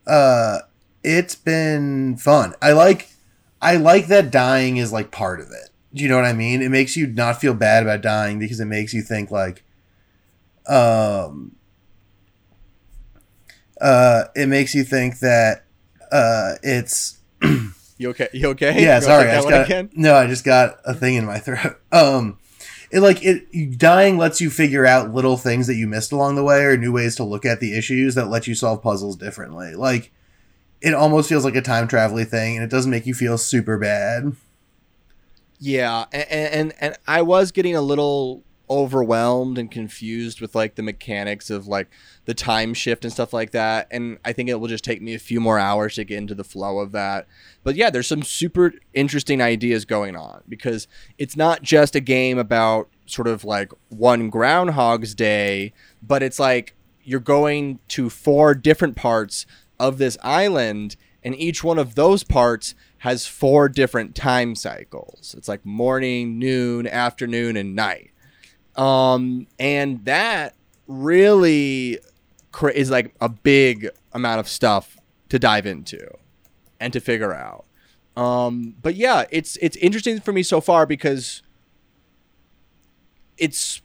[0.05, 0.59] uh,
[1.03, 2.53] it's been fun.
[2.61, 3.09] I like,
[3.59, 5.69] I like that dying is like part of it.
[5.91, 6.61] Do you know what I mean?
[6.61, 9.63] It makes you not feel bad about dying because it makes you think like,
[10.67, 11.55] um,
[13.81, 15.65] uh, it makes you think that,
[16.11, 17.17] uh, it's
[17.97, 18.27] You okay?
[18.33, 18.81] You okay?
[18.83, 18.97] yeah.
[18.97, 19.89] You Sorry, I just got again?
[19.93, 20.15] no.
[20.15, 21.79] I just got a thing in my throat.
[21.91, 22.39] Um,
[22.91, 26.43] it like it dying lets you figure out little things that you missed along the
[26.43, 29.75] way or new ways to look at the issues that let you solve puzzles differently.
[29.75, 30.11] Like
[30.81, 33.77] it almost feels like a time travel thing, and it doesn't make you feel super
[33.77, 34.35] bad.
[35.59, 40.83] Yeah, and, and and I was getting a little overwhelmed and confused with like the
[40.83, 41.87] mechanics of like
[42.25, 45.13] the time shift and stuff like that and I think it will just take me
[45.13, 47.27] a few more hours to get into the flow of that.
[47.63, 52.37] But yeah, there's some super interesting ideas going on because it's not just a game
[52.37, 58.95] about sort of like one groundhog's day, but it's like you're going to four different
[58.95, 59.45] parts
[59.79, 65.35] of this island and each one of those parts has four different time cycles.
[65.37, 68.11] It's like morning, noon, afternoon, and night.
[68.75, 70.55] Um, and that
[70.87, 71.99] really
[72.73, 74.97] is like a big amount of stuff
[75.29, 76.07] to dive into
[76.79, 77.65] and to figure out.
[78.17, 81.41] Um, but yeah, it's it's interesting for me so far because
[83.37, 83.81] it's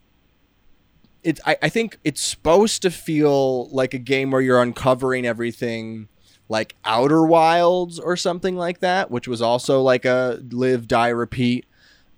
[1.22, 6.08] it's I, I think it's supposed to feel like a game where you're uncovering everything
[6.48, 11.66] like Outer Wilds or something like that, which was also like a live, die, repeat.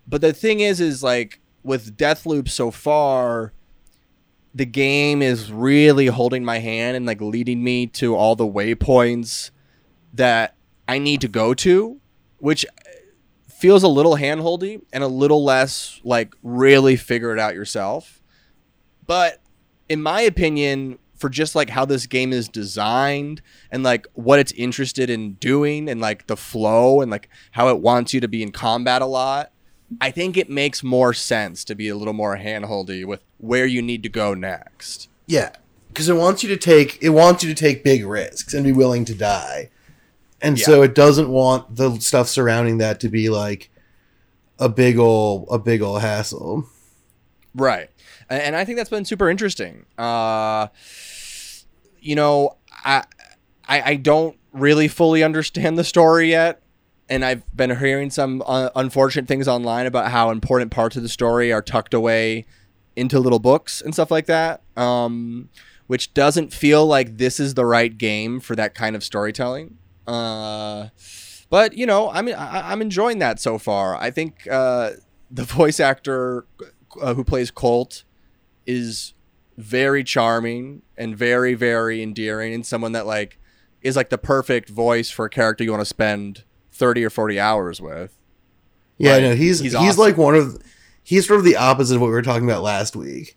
[0.06, 3.52] But the thing is, is like with Deathloop so far,
[4.54, 9.50] the game is really holding my hand and like leading me to all the waypoints
[10.12, 10.54] that
[10.86, 12.00] I need to go to,
[12.38, 12.66] which
[13.48, 18.20] feels a little handholdy and a little less like really figure it out yourself.
[19.06, 19.40] But
[19.88, 24.50] in my opinion, for just like how this game is designed and like what it's
[24.52, 28.42] interested in doing and like the flow and like how it wants you to be
[28.42, 29.51] in combat a lot,
[30.00, 33.82] I think it makes more sense to be a little more handholdy with where you
[33.82, 35.08] need to go next.
[35.26, 35.50] Yeah,
[35.88, 38.72] because it wants you to take it wants you to take big risks and be
[38.72, 39.70] willing to die,
[40.40, 40.64] and Yeah.
[40.66, 43.70] so it doesn't want the stuff surrounding that to be like
[44.58, 46.66] a big old a big old hassle.
[47.54, 47.90] Right.
[48.30, 49.84] And I think that's been super interesting.
[49.98, 50.68] Uh,
[52.00, 53.04] you know, I,
[53.68, 56.61] I I don't really fully understand the story yet,
[57.12, 61.10] and I've been hearing some uh, unfortunate things online about how important parts of the
[61.10, 62.46] story are tucked away
[62.96, 64.62] into little books and stuff like that.
[64.78, 65.50] Um,
[65.88, 69.76] which doesn't feel like this is the right game for that kind of storytelling.
[70.06, 70.88] Uh,
[71.50, 73.94] but you know, I'm I, I'm enjoying that so far.
[73.94, 74.92] I think uh,
[75.30, 76.46] the voice actor
[76.98, 78.04] uh, who plays Colt
[78.64, 79.12] is
[79.58, 83.38] very charming and very very endearing and someone that like
[83.82, 87.38] is like the perfect voice for a character you want to spend 30 or 40
[87.40, 88.16] hours with.
[88.98, 89.22] Yeah, Right.
[89.22, 90.00] no, he's He's he's, awesome.
[90.00, 90.58] like one of
[91.02, 93.36] he's sort of the opposite of what we were talking about last week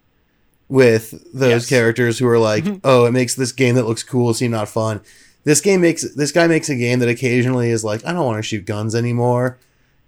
[0.67, 1.69] with those Yes.
[1.69, 2.81] characters who are like, Mhm.
[2.83, 5.01] oh, it makes this game that looks cool seem not fun.
[5.43, 8.37] This game makes this guy makes a game that occasionally is like, I don't want
[8.39, 9.57] to shoot guns anymore.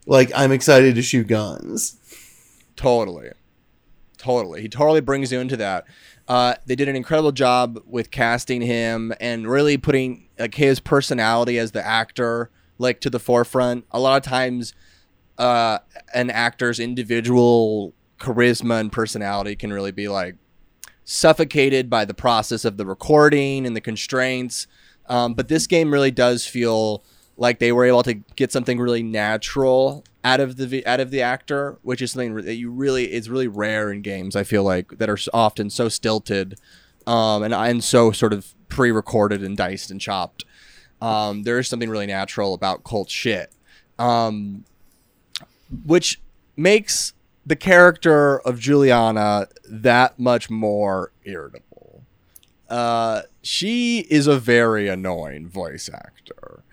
[0.06, 1.96] Like I'm excited to shoot guns.
[2.76, 3.30] Totally.
[4.18, 4.62] Totally.
[4.62, 5.86] He totally brings you into that.
[6.28, 11.58] Uh, they did an incredible job with casting him and really putting like his personality
[11.58, 13.86] as the actor like to the forefront.
[13.92, 14.74] A lot of times
[15.38, 15.80] uh,
[16.14, 20.36] an actor's individual charisma and personality can really be like
[21.04, 24.68] suffocated by the process of the recording and the constraints.
[25.08, 27.04] Um, but this game really does feel
[27.38, 31.22] like they were able to get something really natural out of the out of the
[31.22, 34.36] actor, which is something that you really is really rare in games.
[34.36, 36.60] I feel like that are often so stilted,
[37.06, 40.44] um, and and so sort of pre-recorded and diced and chopped.
[41.02, 43.52] Um, there is something really natural about cult shit,
[44.00, 44.66] um,
[45.86, 46.20] which
[46.56, 47.14] makes
[47.46, 52.04] the character of Juliana that much more irritable.
[52.70, 56.64] Uh, she is a very annoying voice actor.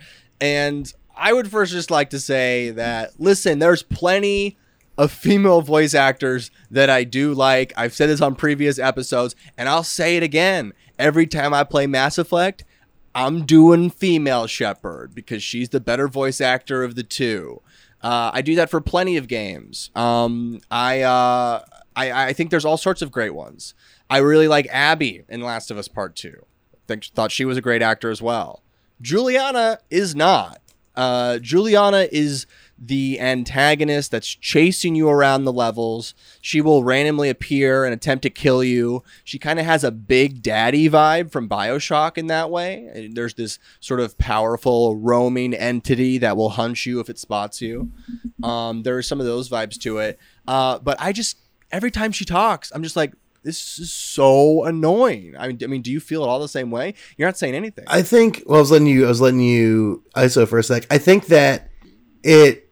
[0.40, 4.58] And I would first just like to say that, listen, there's plenty
[4.98, 7.72] of female voice actors that I do like.
[7.76, 10.72] I've said this on previous episodes, and I'll say it again.
[10.98, 12.64] Every time I play Mass Effect,
[13.14, 17.62] I'm doing female Shepard because she's the better voice actor of the two.
[18.02, 19.90] Uh, I do that for plenty of games.
[19.94, 21.64] Um, I, uh,
[21.96, 23.74] I I think there's all sorts of great ones.
[24.10, 26.44] I really like Abby in Last of Us Part Two.
[26.86, 28.62] Think thought she was a great actor as well.
[29.00, 30.60] Juliana is not.
[30.94, 32.46] Uh, Juliana is
[32.86, 36.14] the antagonist that's chasing you around the levels.
[36.40, 39.02] She will randomly appear and attempt to kill you.
[39.24, 42.90] She kind of has a big daddy vibe from Bioshock in that way.
[42.94, 47.60] And There's this sort of powerful roaming entity that will hunt you if it spots
[47.60, 47.90] you.
[48.42, 50.18] Um, there are some of those vibes to it.
[50.46, 51.38] Uh, but I just
[51.72, 55.34] every time she talks, I'm just like, this is so annoying.
[55.38, 56.94] I mean, I mean, do you feel it all the same way?
[57.16, 57.84] You're not saying anything.
[57.86, 58.42] I think.
[58.46, 59.04] Well, I was letting you.
[59.04, 60.86] I was letting you ISO for a sec.
[60.90, 61.68] I think that
[62.22, 62.63] it.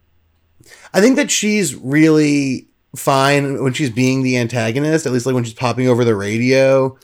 [0.94, 5.06] I think that she's really fine when she's being the antagonist.
[5.06, 6.98] At least like when she's popping over the radio,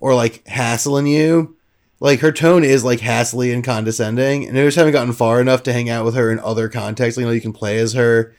[0.00, 1.56] or like hassling you.
[2.00, 5.62] Like her tone is like hassly and condescending, and I just haven't gotten far enough
[5.62, 7.18] to hang out with her in other contexts.
[7.18, 8.34] You know, you can play as her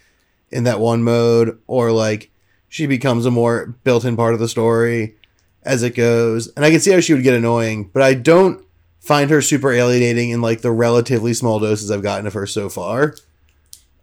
[0.52, 2.30] in that one mode, or like
[2.68, 5.16] she becomes a more built-in part of the story
[5.64, 6.48] as it goes.
[6.56, 8.66] And I can see how she would get annoying, but I don't
[9.00, 12.68] find her super alienating in like the relatively small doses I've gotten of her so
[12.68, 13.16] far.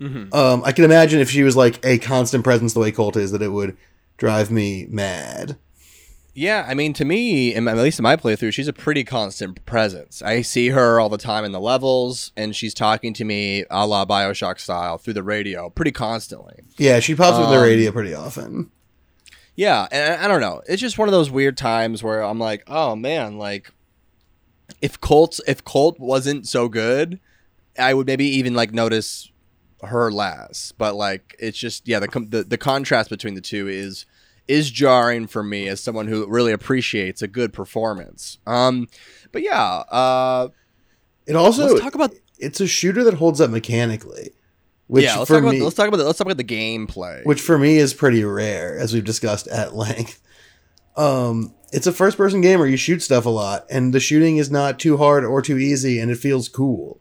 [0.01, 0.35] Mhm.
[0.35, 3.33] Um, I can imagine if she was like a constant presence the way Colt is,
[3.33, 3.77] that it would
[4.17, 5.57] drive me mad.
[6.33, 10.23] Yeah, I mean, to me, at least in my playthrough, she's a pretty constant presence.
[10.23, 13.85] I see her all the time in the levels, and she's talking to me a
[13.87, 16.61] la Bioshock style through the radio pretty constantly.
[16.79, 18.71] Yeah, she pops up in the Um, radio pretty often.
[19.57, 20.63] Yeah, and I I don't know.
[20.69, 23.73] It's just one of those weird times where I'm like, oh man, like
[24.81, 27.19] if Colt if Colt wasn't so good,
[27.79, 29.30] I would maybe even like notice
[29.83, 33.69] her last, But like it's just yeah, the com- the, the contrast between the two
[33.69, 34.07] is
[34.49, 38.39] is jarring for me as someone who really appreciates a good performance.
[38.47, 38.89] Um,
[39.33, 40.49] but yeah, uh,
[41.27, 44.31] It also let's talk about it's a shooter that holds up mechanically,
[44.89, 46.45] which yeah, let's for talk about me, let's talk about the, let's talk about the
[46.45, 47.25] gameplay.
[47.25, 50.21] which for me is pretty rare, as we've discussed at length.
[50.97, 54.51] Um, it's a first-person game where you shoot stuff a lot, and the shooting is
[54.51, 57.00] not too hard or too easy, and it feels cool.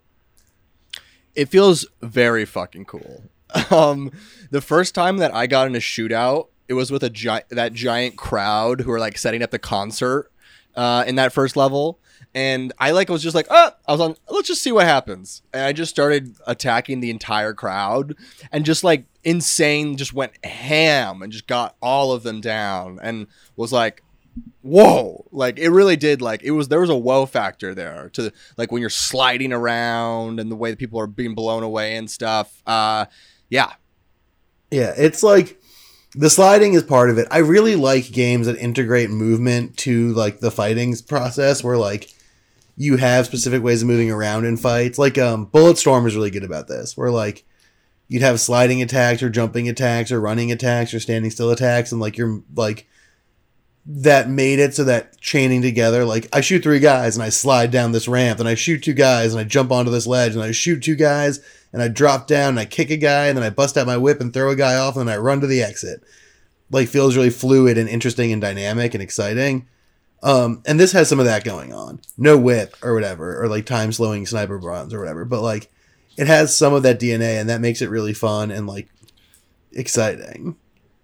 [1.35, 3.23] It feels very fucking cool.
[3.71, 4.11] Um,
[4.51, 7.73] the first time that I got in a shootout, it was with a giant that
[7.73, 10.31] giant crowd who were like setting up the concert
[10.75, 11.99] uh, in that first level,
[12.35, 14.15] and I like was just like, oh, I was on.
[14.29, 18.15] Let's just see what happens, and I just started attacking the entire crowd,
[18.51, 23.25] and just like insane, just went ham and just got all of them down, and
[23.55, 24.03] was like,
[24.61, 28.31] whoa like it really did like it was there was a whoa factor there to
[28.57, 32.09] like when you're sliding around and the way that people are being blown away and
[32.11, 33.05] stuff uh
[33.49, 33.73] yeah
[34.71, 35.59] Yeah, it's like
[36.15, 37.27] the sliding is part of it.
[37.31, 42.13] I really like games that integrate movement to like the fighting process where like
[42.75, 44.99] you have specific ways of moving around in fights.
[44.99, 46.97] Like um Bulletstorm is really good about this.
[46.97, 47.45] Where like
[48.07, 52.01] you'd have sliding attacks or jumping attacks or running attacks or standing still attacks and
[52.01, 52.87] like you're like
[53.85, 57.71] that made it so that chaining together like I shoot three guys and I slide
[57.71, 60.43] down this ramp and I shoot two guys and I jump onto this ledge and
[60.43, 61.39] I shoot two guys
[61.73, 63.97] and I drop down and I kick a guy and then I bust out my
[63.97, 66.03] whip and throw a guy off and then I run to the exit.
[66.69, 69.67] Like feels really fluid and interesting and dynamic and exciting.
[70.21, 72.01] Um, and this has some of that going on.
[72.17, 75.71] No whip or whatever, or like time slowing sniper bronze or whatever, but like
[76.17, 78.89] it has some of that DNA and that makes it really fun and like
[79.71, 80.57] exciting.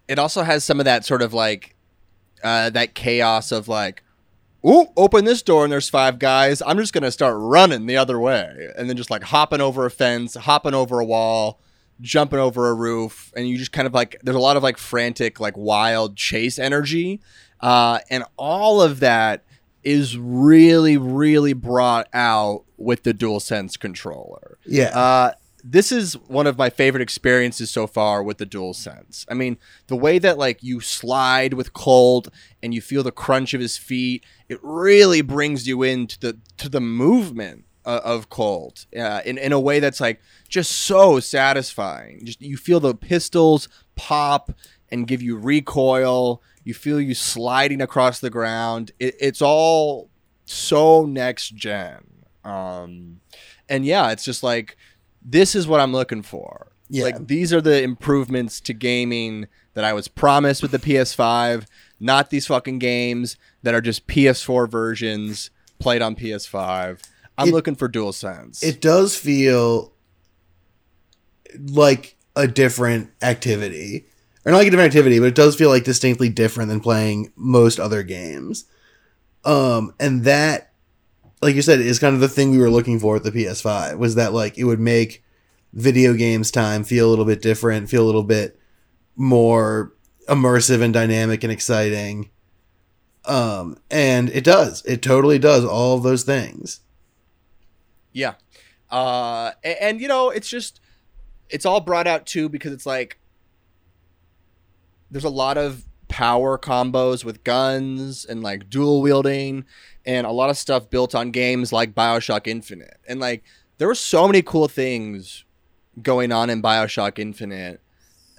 [0.08, 1.75] it also has some of that sort of like
[2.44, 4.04] uh that chaos of like
[4.68, 6.60] Ooh, open this door and there's five guys.
[6.66, 9.92] I'm just gonna start running the other way, and then just like hopping over a
[9.92, 11.60] fence, hopping over a wall,
[12.02, 14.80] jumping over a roof, and you just kind of like there's a lot of like
[14.80, 17.22] frantic, like wild chase energy,
[17.60, 19.44] uh, and all of that
[19.84, 24.58] is really, really brought out with the DualSense controller.
[24.66, 24.88] Yeah.
[24.88, 25.32] Uh,
[25.68, 29.26] this is one of my favorite experiences so far with the DualSense.
[29.28, 29.58] I mean,
[29.88, 32.28] the way that like you slide with Colt
[32.62, 36.70] and you feel the crunch of his feet, it really brings you into the to
[36.70, 42.24] the movement uh, of Colt uh, in in a way that's like just so satisfying.
[42.26, 44.52] Just you feel the pistols pop
[44.92, 46.44] and give you recoil.
[46.64, 48.92] You feel you sliding across the ground.
[49.00, 50.10] It, it's all
[50.46, 52.04] so next gen.
[52.44, 53.22] Um,
[53.68, 54.78] and yeah, it's just like
[55.28, 56.68] this is what I'm looking for.
[56.90, 57.06] Yeah.
[57.06, 61.66] Like these are the improvements to gaming that I was promised with the PS5,
[62.00, 65.50] not these fucking games that are just PS4 versions
[65.80, 67.02] played on PS5.
[67.38, 68.64] I'm It- looking for DualSense.
[68.64, 69.92] it does feel
[71.70, 74.06] like a different activity
[74.46, 77.32] or not like a different activity but it does feel like distinctly different than playing
[77.38, 78.66] most other games
[79.46, 80.72] um and that
[81.46, 83.98] like you said is kind of the thing we were looking for with the ps5
[83.98, 85.24] was that like it would make
[85.74, 88.60] video games time feel a little bit different feel a little bit
[89.16, 89.94] more
[90.28, 92.30] immersive and dynamic and exciting.
[93.26, 94.84] Um and it does.
[94.86, 96.82] It totally does all those things.
[98.12, 98.36] Yeah.
[98.90, 100.80] Uh, and, and you know, it's just
[101.50, 103.20] it's all brought out too because it's like
[105.12, 105.86] there's a lot of
[106.16, 109.66] power combos with guns and like dual wielding
[110.06, 113.02] and a lot of stuff built on games like BioShock Infinite.
[113.06, 113.44] And like
[113.80, 115.44] there were so many cool things
[116.02, 117.82] going on in BioShock Infinite,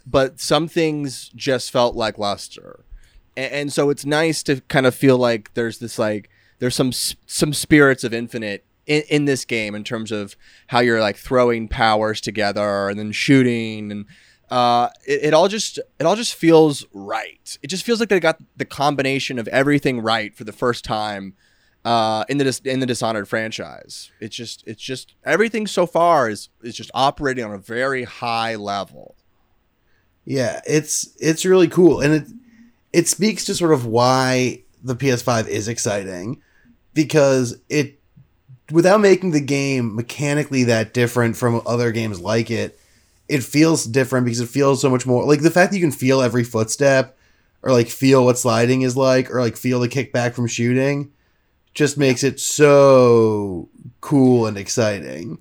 [0.07, 2.83] but some things just felt like luster.
[3.37, 6.93] And, and so it's nice to kind of feel like there's this like there's some
[6.93, 10.35] some spirits of Infinite in, in this game in terms of
[10.69, 14.07] how you're like throwing powers together and then shooting and
[14.51, 17.59] uh, it, it all just it all just feels right.
[17.63, 21.35] It just feels like they got the combination of everything right for the first time
[21.85, 24.11] uh, in the in the Dishonored franchise.
[24.21, 28.57] It's just it's just everything so far is is just operating on a very high
[28.57, 29.15] level.
[30.25, 32.27] Yeah, it's it's really cool, and it
[32.93, 36.41] it speaks to sort of why the PS5 is exciting
[36.95, 38.01] because it
[38.73, 42.79] without making the game mechanically that different from other games like it,
[43.29, 45.93] it feels different because it feels so much more like the fact that you can
[45.93, 47.17] feel every footstep
[47.63, 51.11] or like feel what sliding is like or like feel the kickback from shooting
[51.75, 53.69] just makes it so
[54.01, 55.39] cool and exciting.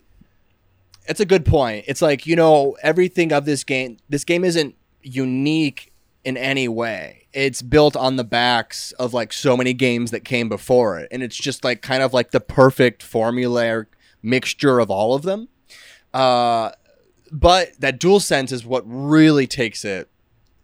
[1.07, 1.85] It's a good point.
[1.87, 5.93] It's like, you know, everything of this game, this game isn't unique
[6.25, 7.27] in any way.
[7.31, 11.07] It's built on the backs of like so many games that came before it.
[11.11, 13.85] And it's just like kind of like the perfect formulaic
[14.21, 15.47] mixture of all of them.
[16.13, 16.71] Uh,
[17.35, 20.09] but that dual sense is what really takes it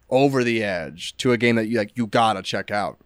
[0.09, 2.97] over the edge to a game that you like you gotta check out.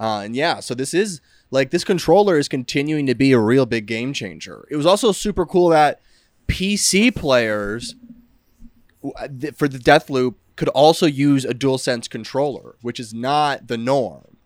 [0.00, 3.66] Uh, and yeah, so this is like this controller is continuing to be a real
[3.66, 4.66] big game changer.
[4.70, 6.00] It was also super cool that
[6.48, 7.94] PC players
[9.04, 14.38] uh, for the Deathloop could also use a DualSense controller, which is not the norm.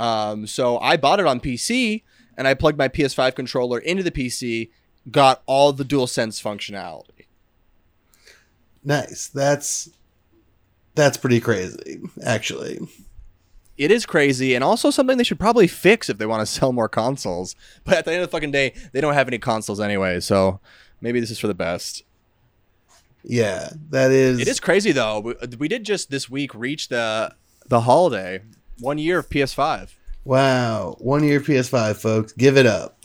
[0.00, 2.02] Um, so I bought it on PC
[2.36, 4.70] and I plugged my PS5 controller into the PC,
[5.10, 7.19] got all the DualSense functionality.
[8.84, 9.28] Nice.
[9.28, 9.90] That's
[10.94, 12.80] that's pretty crazy, actually.
[13.76, 16.72] It is crazy, and also something they should probably fix if they want to sell
[16.72, 17.56] more consoles.
[17.84, 20.60] But at the end of the fucking day, they don't have any consoles anyway, so
[21.00, 22.04] maybe this is for the best.
[23.22, 24.40] Yeah, that is.
[24.40, 25.20] It is crazy though.
[25.20, 27.34] We, uh, we did just this week reach the
[27.68, 28.40] the holiday,
[28.78, 29.94] one year of PS5.
[30.24, 33.02] Wow, one year PS5, folks, give it up.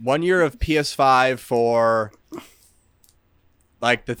[0.00, 2.12] one year of PS5 for
[3.80, 4.14] like the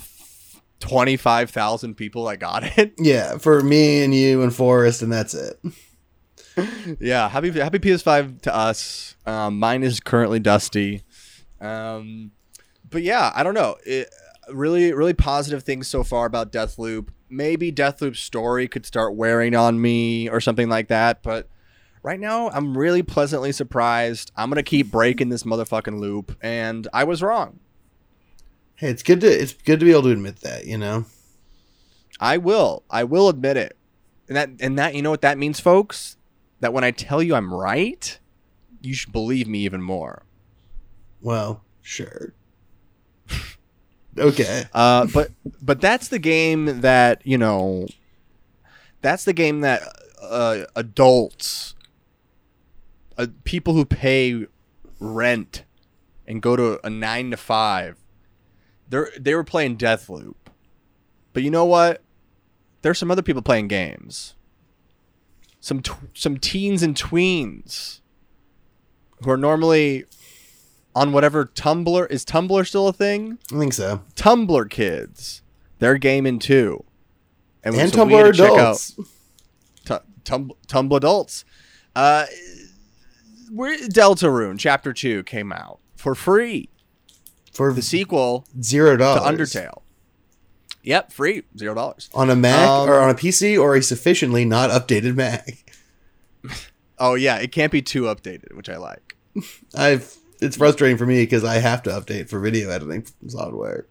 [0.82, 2.94] 25 thousand people that got it.
[2.98, 5.58] Yeah, for me and you and Forrest, and that's it.
[7.00, 9.16] yeah, happy happy PS5 to us.
[9.24, 11.02] Um, mine is currently dusty,
[11.60, 12.32] um,
[12.90, 13.76] but yeah, I don't know.
[13.86, 14.08] It,
[14.50, 17.08] really, really positive things so far about Deathloop.
[17.30, 21.48] Maybe Deathloop's story could start wearing on me or something like that, but
[22.02, 24.32] right now I'm really pleasantly surprised.
[24.36, 27.60] I'm gonna keep breaking this motherfucking loop, and I was wrong.
[28.76, 31.06] Hey, it's good to it's good to be able to admit that, you know.
[32.20, 32.82] I will.
[32.90, 33.76] I will admit it.
[34.28, 36.16] And that and that you know what that means, folks?
[36.60, 38.18] That when I tell you I'm right,
[38.80, 40.22] you should believe me even more.
[41.20, 42.34] Well, sure.
[44.18, 44.64] okay.
[44.74, 47.86] Uh but but that's the game that, you know,
[49.00, 49.82] that's the game that
[50.22, 51.74] uh, adults
[53.18, 54.46] uh, people who pay
[55.00, 55.64] rent
[56.26, 57.96] and go to a 9 to 5
[58.92, 60.34] they're they were playing Deathloop.
[61.32, 62.02] But you know what?
[62.82, 64.34] There's some other people playing games.
[65.60, 65.82] Some
[66.14, 68.00] some teens and tweens
[69.24, 70.04] who are normally
[70.94, 73.38] on whatever Tumblr is Tumblr still a thing?
[73.50, 74.02] I think so.
[74.14, 75.40] Tumblr kids,
[75.78, 76.84] they're gaming too,
[77.64, 78.94] and, and so Tumblr adults,
[79.86, 81.46] t- tum- Tumblr adults.
[81.96, 82.26] Uh,
[83.50, 86.68] where Deltarune Chapter Two came out for free.
[87.52, 89.58] For The sequel zero dollars to.
[89.60, 89.82] Undertale.
[90.82, 92.10] Yep, free zero dollars.
[92.14, 95.64] On a Mac Um, or on a PC or a sufficiently not updated Mac.
[96.98, 99.16] Oh yeah, it can't be too updated, which I like.
[99.74, 103.86] I've it's frustrating for me because I have to update for video editing software.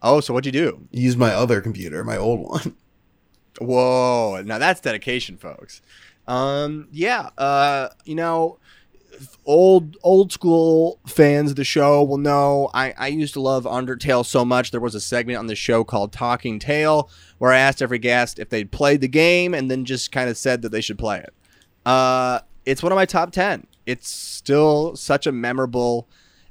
[0.00, 0.86] Oh, so what'd you do?
[0.90, 2.76] Use my other computer, my old one.
[3.60, 5.82] Whoa, now that's dedication, folks.
[6.26, 8.58] Um, yeah, uh, you know,
[9.44, 14.24] old old school fans of the show will know I, I used to love Undertale
[14.24, 14.70] so much.
[14.70, 18.38] There was a segment on the show called Talking Tale where I asked every guest
[18.38, 21.18] if they'd played the game and then just kind of said that they should play
[21.18, 21.34] it.
[21.84, 23.66] Uh, it's one of my top ten.
[23.86, 26.08] It's still such a memorable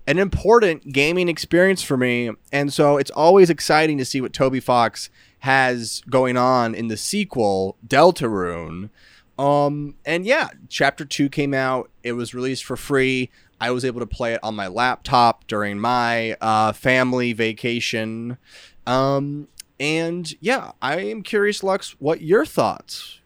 [0.07, 2.31] an important gaming experience for me.
[2.51, 5.09] And so it's always exciting to see what Toby Fox
[5.39, 8.89] has going on in the sequel, Deltarune.
[9.37, 11.89] Um, and yeah, chapter two came out.
[12.03, 13.29] It was released for free.
[13.59, 18.37] I was able to play it on my laptop during my uh, family vacation.
[18.85, 19.47] Um,
[19.79, 23.21] and yeah, I am curious, Lux, what your thoughts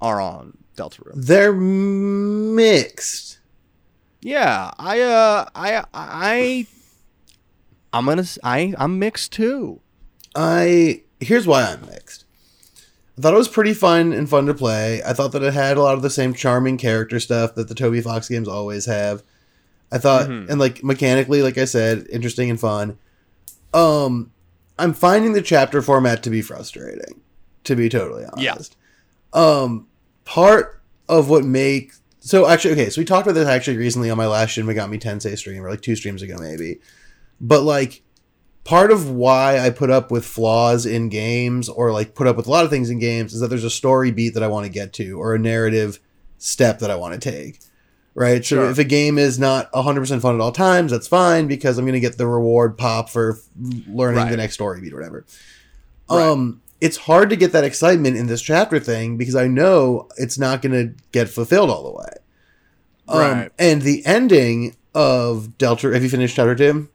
[0.00, 1.26] are on Delta Deltarune.
[1.26, 3.38] They're mixed.
[4.20, 6.66] Yeah, I uh I I
[7.92, 9.80] I'm gonna I, I'm mixed too.
[10.34, 12.21] I here's why I'm mixed.
[13.18, 15.02] I thought it was pretty fun and fun to play.
[15.04, 17.74] I thought that it had a lot of the same charming character stuff that the
[17.74, 19.22] Toby Fox games always have.
[19.90, 20.48] I thought Mhm.
[20.48, 22.96] and like mechanically, like I said, interesting and fun.
[23.74, 24.30] Um
[24.78, 27.20] I'm finding the chapter format to be frustrating,
[27.64, 28.52] to be totally Yeah.
[28.52, 28.76] honest.
[29.34, 29.86] Um
[30.24, 34.16] part of what makes so actually okay, so we talked about this actually recently on
[34.16, 36.78] my last Shin Megami Tensei stream, or like two streams ago maybe.
[37.40, 38.02] But like
[38.64, 42.46] part of why I put up with flaws in games or like put up with
[42.46, 44.66] a lot of things in games is that there's a story beat that I want
[44.66, 45.98] to get to or a narrative
[46.38, 47.58] step that I want to take.
[48.14, 48.44] Right?
[48.44, 48.70] So Sure.
[48.70, 51.94] if a game is not 100% fun at all times, that's fine because I'm going
[51.94, 53.38] to get the reward pop for
[53.88, 55.24] learning the next story beat or whatever.
[56.10, 56.22] Right.
[56.28, 60.36] Um it's hard to get that excitement in this chapter thing because I know it's
[60.36, 62.12] not going to get fulfilled all the way.
[63.08, 63.52] Um, Right.
[63.56, 66.88] And the ending of Delta, have you finished chapter two?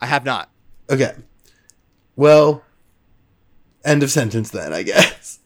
[0.00, 0.48] I have not.
[0.90, 1.14] Okay.
[2.16, 2.62] Well,
[3.84, 5.38] end of sentence then, I guess.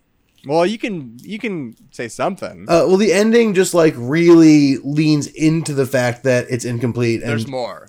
[0.47, 2.67] Well, you can you can say something.
[2.69, 7.31] Uh, well, the ending just like really leans into the fact that it's incomplete and
[7.31, 7.89] there's more.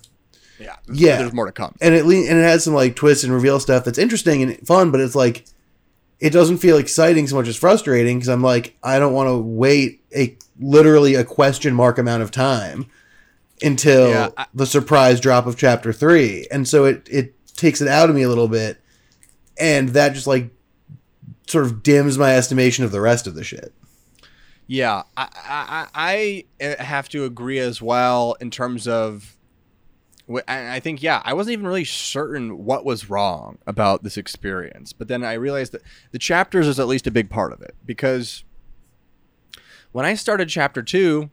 [0.58, 0.76] Yeah.
[0.86, 1.18] There's, Yeah.
[1.18, 1.76] There's more to come.
[1.82, 4.66] and it le- and it has some like twists and reveal stuff that's interesting and
[4.66, 5.46] fun, but it's like
[6.22, 9.38] it doesn't feel exciting so much as frustrating because I'm like I don't want to
[9.38, 12.86] wait a literally a question mark amount of time
[13.62, 17.88] until Yeah, I- the surprise drop of chapter three, and so it it takes it
[17.88, 18.82] out of me a little bit,
[19.60, 20.50] and that just like
[21.48, 23.74] sort of dims my estimation of the rest of the shit.
[24.68, 29.36] Yeah, I, I I I eh, have to agree as well in terms of
[30.48, 35.08] I think yeah, I wasn't even really certain what was wrong about this experience, but
[35.08, 38.44] then I realized that the chapters is at least a big part of it because
[39.92, 41.30] when I started chapter two,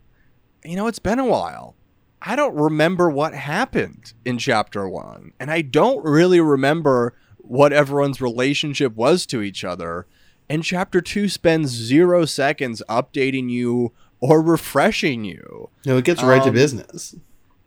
[0.62, 1.74] you know, it's been a while.
[2.24, 8.20] I don't remember what happened in chapter one, and I don't really remember what everyone's
[8.20, 10.06] relationship was to each other.
[10.48, 15.70] And chapter two spends zero seconds updating you or refreshing you.
[15.84, 17.16] No, it gets right to Um, business.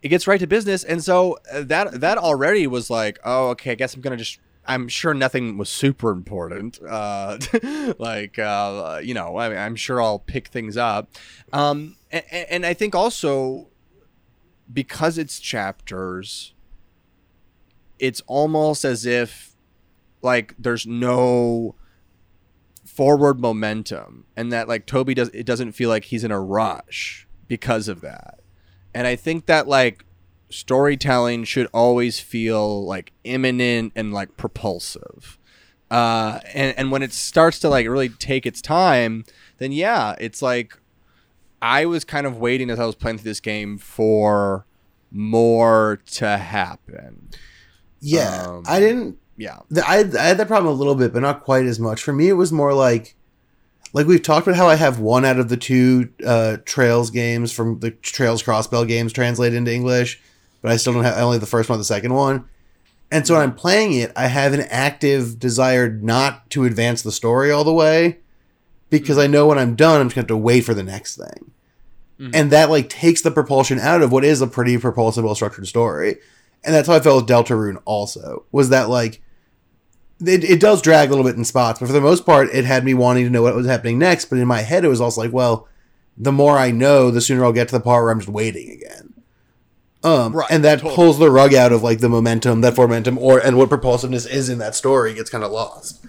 [0.02, 3.72] It gets right to business, and so uh, that that already was like, oh, okay,
[3.72, 4.40] I guess I'm gonna just.
[4.68, 6.80] I'm sure nothing was super important.
[6.82, 7.38] Uh,
[8.00, 11.08] like, uh, you know, I mean, I'm sure I'll pick things up.
[11.54, 13.68] Um, and, and I think also
[14.72, 16.54] because it's chapters,
[18.00, 19.56] it's almost as if
[20.22, 21.76] like there's no
[22.86, 27.28] forward momentum and that like Toby does it doesn't feel like he's in a rush
[27.48, 28.40] because of that.
[28.94, 30.06] And I think that like
[30.50, 35.38] storytelling should always feel like imminent and like propulsive.
[35.92, 39.26] Uh and and when it starts to like really take its time,
[39.58, 40.78] then yeah, it's like
[41.62, 44.66] I was kind of waiting as I was playing through this game for
[45.12, 47.30] more to happen.
[48.02, 49.18] Yeah, um, I didn't.
[49.38, 49.60] Yeah.
[49.86, 52.02] I, I had that problem a little bit, but not quite as much.
[52.02, 53.16] For me, it was more like,
[53.94, 57.52] like we've talked about how I have one out of the two uh, Trails games
[57.52, 60.22] from the Trails Crossbell games translated into English,
[60.62, 62.46] but I still don't have only the first one, the second one.
[63.12, 67.12] And so when I'm playing it, I have an active desire not to advance the
[67.12, 68.20] story all the way
[68.90, 70.84] because I know when I'm done, I'm just going to have to wait for the
[70.84, 71.52] next thing.
[72.20, 72.32] Mhm.
[72.34, 75.68] And that like takes the propulsion out of what is a pretty propulsive, well structured
[75.68, 76.18] story.
[76.64, 78.46] And that's how I felt with Deltarune also.
[78.52, 79.22] Was that like
[80.26, 82.64] it, it does drag a little bit in spots, but for the most part, it
[82.64, 84.26] had me wanting to know what was happening next.
[84.26, 85.68] But in my head, it was also like, well,
[86.18, 88.72] the more I know, the sooner I'll get to the part where I'm just waiting
[88.72, 89.14] again.
[90.06, 90.96] Um, Right, and that totally.
[90.96, 94.48] pulls the rug out of like the momentum, that momentum, or and what propulsiveness is
[94.48, 96.06] in that story gets kind of lost.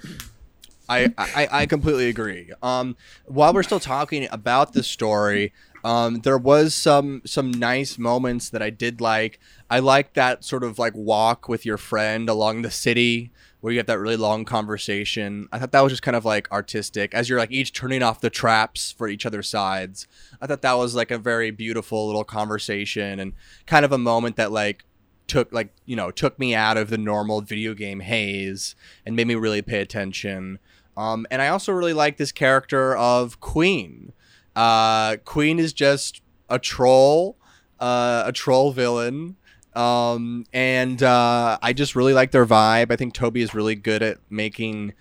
[0.89, 2.53] I, I, I completely agree.
[2.63, 5.53] Um, while we're still talking about the story,
[5.85, 9.39] um, there was some some nice moments that I did like.
[9.71, 13.31] I like that sort of like walk with your friend along the city
[13.61, 15.49] where you have that really long conversation.
[15.51, 18.21] I thought that was just kind of like artistic as you're like each turning off
[18.21, 20.07] the traps for each other's sides.
[20.41, 23.33] I thought that was like a very beautiful little conversation and
[23.67, 24.85] kind of a moment that like
[25.27, 29.27] took like you know took me out of the normal video game haze and made
[29.27, 30.59] me really pay attention
[30.97, 34.13] um, and i also really like this character of queen.
[34.55, 37.37] Uh, queen is just a troll
[37.79, 39.37] uh, a troll villain.
[39.75, 42.91] Um, and uh, i just really like their vibe.
[42.91, 44.95] I think toby is really good at making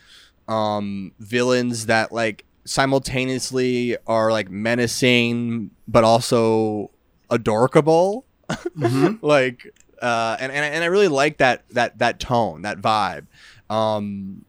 [0.48, 6.92] um, villains that like simultaneously are like menacing but also
[7.30, 8.26] adorkable.
[9.22, 13.28] Like uh and, and and I really like that that that tone that vibe.
[13.70, 14.44] Um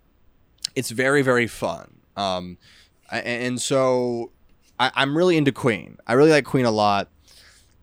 [0.76, 2.56] it's very very fun um
[3.10, 4.30] and so
[4.78, 7.08] I, I'm really into Queen I really like Queen a lot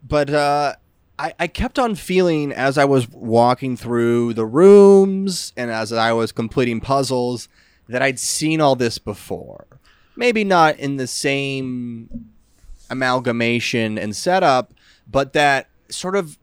[0.08, 0.76] but uh
[1.20, 6.12] I, I kept on feeling as I was walking through the rooms and as I
[6.12, 7.48] was completing puzzles
[7.88, 9.68] that I'd seen all this before.
[10.16, 12.30] Maybe not in the same
[12.90, 14.74] amalgamation and setup,
[15.10, 16.38] but that sort of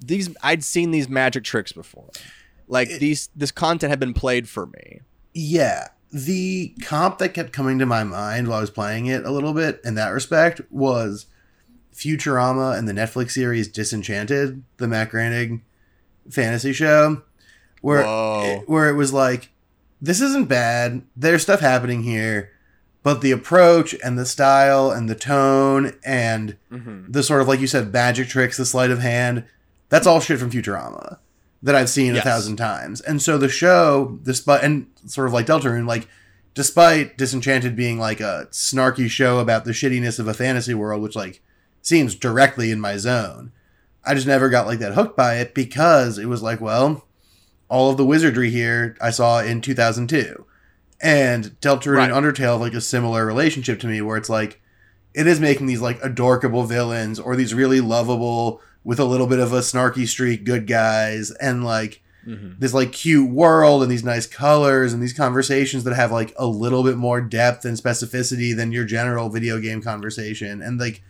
[0.00, 2.10] these I'd seen these magic tricks before.
[2.66, 5.00] Like these this content had been played for me.
[5.34, 5.88] Yeah.
[6.12, 9.52] The comp that kept coming to my mind while I was playing it a little
[9.52, 11.26] bit in that respect was
[11.92, 15.62] Futurama and the Netflix series Disenchanted, the Matt Groening
[16.30, 17.22] fantasy show,
[17.80, 18.02] where
[18.60, 19.50] it, where it was like,
[20.00, 21.02] this isn't bad.
[21.16, 22.50] There's stuff happening here,
[23.02, 27.10] but the approach and the style and the tone and Mm-hmm.
[27.12, 29.44] the sort of like you said magic tricks, the sleight of hand,
[29.88, 31.18] that's all shit from Futurama
[31.64, 32.24] that I've seen Yes.
[32.24, 33.00] a thousand times.
[33.00, 36.06] And so the show, despite and sort of like Deltarune, like
[36.54, 41.16] despite Disenchanted being like a snarky show about the shittiness of a fantasy world, which
[41.16, 41.40] like
[41.82, 43.50] seems directly in my zone,
[44.04, 47.06] I just never got like that hooked by it because it was like, well,
[47.70, 50.44] all of the wizardry here I saw in 2002.
[51.00, 52.10] And Deltarune Right.
[52.10, 54.60] and Undertale have like a similar relationship to me where it's like
[55.14, 59.38] it is making these like adorable villains or these really lovable with a little bit
[59.38, 62.52] of a snarky streak good guys and like Mm-hmm.
[62.58, 66.46] this like cute world and these nice colors and these conversations that have like a
[66.46, 71.02] little bit more depth and specificity than your general video game conversation and like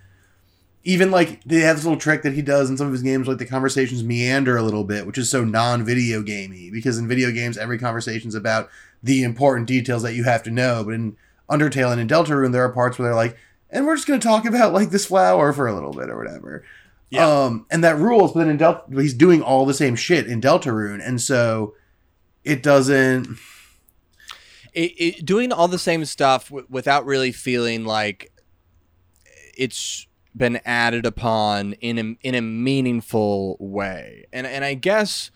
[0.82, 3.28] even like they have this little trick that he does in some of his games
[3.28, 7.30] like the conversations meander a little bit which is so non-video gamey because in video
[7.30, 8.68] games every conversation's about
[9.00, 11.16] the important details that you have to know but in
[11.48, 13.36] undertale and in deltarune there are parts where they're like
[13.74, 16.16] and we're just going to talk about like this flower for a little bit or
[16.16, 16.64] whatever
[17.10, 17.26] Yeah.
[17.28, 20.40] Um, and that rules, but then in Delta, he's doing all the same shit in
[20.40, 21.74] Deltarune, and so
[22.42, 23.28] it doesn't.
[24.72, 28.32] it, it, doing all the same stuff w- without really feeling like
[29.56, 30.06] it's
[30.36, 34.24] been added upon in a, in a meaningful way.
[34.32, 35.30] And and I guess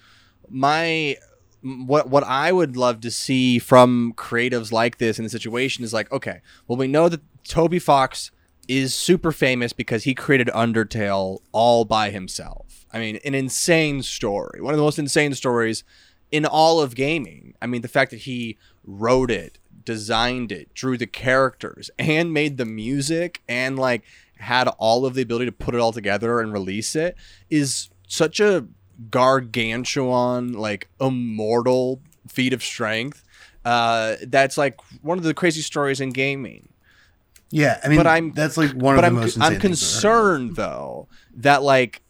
[0.49, 1.17] my
[1.63, 5.93] what what I would love to see from creatives like this in the situation is
[5.93, 8.31] like, okay, well we know that Toby Fox
[8.69, 12.87] is super famous because he created Undertale all by himself.
[12.93, 14.61] I mean, an insane story.
[14.61, 15.85] One of the most insane stories
[16.31, 17.55] in all of gaming.
[17.61, 22.59] I mean, the fact that he wrote it, designed it, drew the characters, and made
[22.59, 24.03] the music, and like
[24.37, 27.17] had all of the ability to put it all together and release it
[27.51, 28.67] is such a
[29.11, 33.25] gargantuan, like immortal feat of strength.
[33.65, 36.69] Uh, that's like one of the crazy stories in gaming.
[37.51, 39.37] Yeah, I mean, But I'm- that's like one of I'm the most.
[39.37, 42.03] I'm I've ever concerned though that like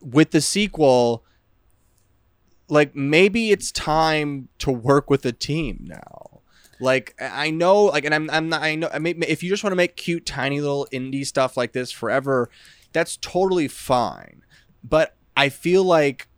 [0.00, 1.24] with the sequel,
[2.68, 6.40] like maybe it's time to work with a team now.
[6.78, 8.62] Like I I know, like, and I'm I'm not.
[8.62, 8.90] I know.
[8.92, 11.90] I mean, if you just want to make cute, tiny little indie stuff like this
[11.90, 12.50] forever,
[12.92, 14.42] that's totally fine.
[14.84, 16.28] But I feel like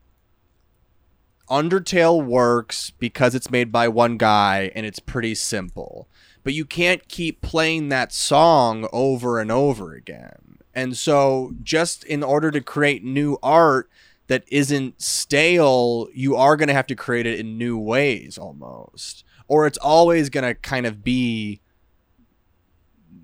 [1.50, 6.08] Undertale works because it's made by one guy and it's pretty simple.
[6.48, 10.56] But you can't keep playing that song over and over again.
[10.74, 13.90] And so, just in order to create new art
[14.28, 19.24] that isn't stale, you are going to have to create it in new ways almost.
[19.46, 21.60] Or it's always going to kind of be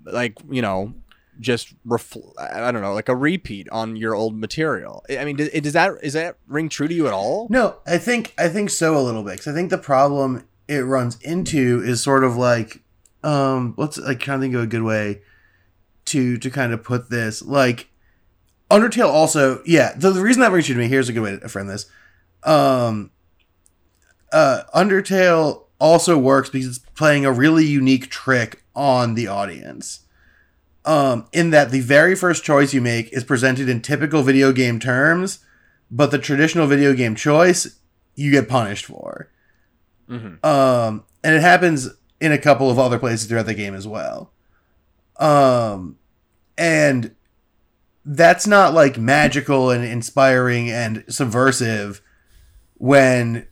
[0.05, 0.93] like, you know,
[1.39, 5.03] just refl- I don't know, like a repeat on your old material.
[5.09, 7.47] I mean, does, does that is that ring true to you at all?
[7.49, 9.37] No, I think I think so a little bit.
[9.37, 12.81] Cause I think the problem it runs into is sort of like,
[13.25, 15.21] um, let's like kind of think of a good way
[16.05, 17.41] to to kind of put this.
[17.41, 17.89] Like,
[18.69, 19.93] Undertale also, yeah.
[19.97, 21.87] The, the reason that rings true to me here's a good way to frame this.
[22.43, 23.11] Um,
[24.31, 30.01] uh, Undertale also works because it's playing a really unique trick on the audience.
[30.85, 34.79] Um, in that the very first choice you make is presented in typical video game
[34.79, 35.39] terms,
[35.89, 37.79] but the traditional video game choice
[38.13, 39.31] you get punished for.
[40.07, 40.45] Mm-hmm.
[40.45, 41.89] Um, and it happens
[42.19, 44.31] in a couple of other places throughout the game as well.
[45.17, 45.97] Um,
[46.57, 47.15] and
[48.05, 52.01] that's not like magical and inspiring and subversive
[52.77, 53.47] when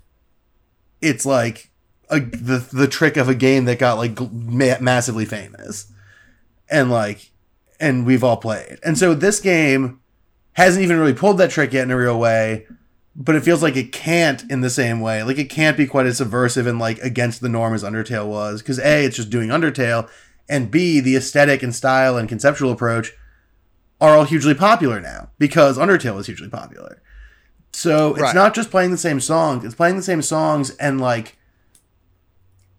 [1.02, 1.72] it's like
[2.10, 5.92] a, the the trick of a game that got like ma- massively famous
[6.70, 7.32] and like
[7.80, 8.80] and we've all played.
[8.84, 10.00] And so this game
[10.54, 12.68] hasn't even really pulled that trick yet in a real way,
[13.16, 15.24] but it feels like it can't in the same way.
[15.24, 18.62] Like it can't be quite as subversive and like against the norm as Undertale was
[18.62, 20.10] because A, it's just doing Undertale,
[20.50, 23.14] and B, the aesthetic and style and conceptual approach
[24.02, 27.02] are all hugely popular now because Undertale is hugely popular.
[27.72, 28.36] So it's Right.
[28.36, 31.38] not just playing the same songs, it's playing the same songs and like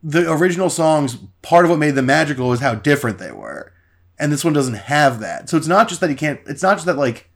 [0.03, 3.73] the original songs, part of what made them magical was how different they were.
[4.19, 5.49] And this one doesn't have that.
[5.49, 7.29] So it's not just that he can't it's not just that like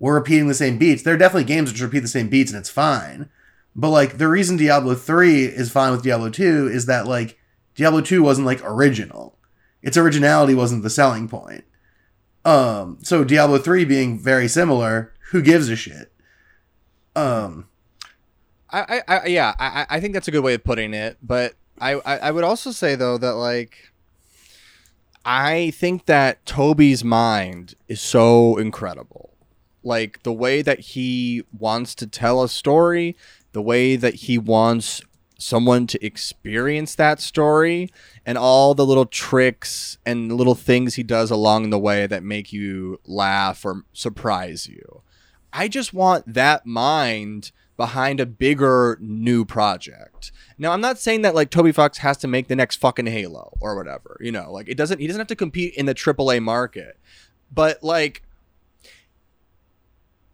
[0.00, 1.02] we're repeating the same beats.
[1.02, 3.28] There are definitely games which repeat the same beats and it's fine.
[3.76, 7.38] But like the reason Diablo 3 is fine with Diablo 2 is that like
[7.76, 9.38] Diablo 2 wasn't like original.
[9.82, 11.64] Its originality wasn't the selling point.
[12.44, 16.10] Um so Diablo 3 being very similar, who gives a shit?
[17.14, 17.68] Um
[18.70, 21.18] I, I, I yeah, I, I think that's a good way of putting it.
[21.22, 23.76] But I, I, I would also say though that like,
[25.26, 29.29] I think that Toby's mind is so incredible.
[29.82, 33.16] Like the way that he wants to tell a story,
[33.52, 35.02] the way that he wants
[35.38, 37.90] someone to experience that story,
[38.26, 42.52] and all the little tricks and little things he does along the way that make
[42.52, 45.02] you laugh or surprise you.
[45.52, 50.30] I just want that mind behind a bigger new project.
[50.58, 53.56] Now, I'm not saying that like Toby Fox has to make the next fucking Halo
[53.60, 54.18] or whatever.
[54.20, 55.00] You know, like it doesn't.
[55.00, 56.98] He doesn't have to compete in the AAA market,
[57.50, 58.22] but like.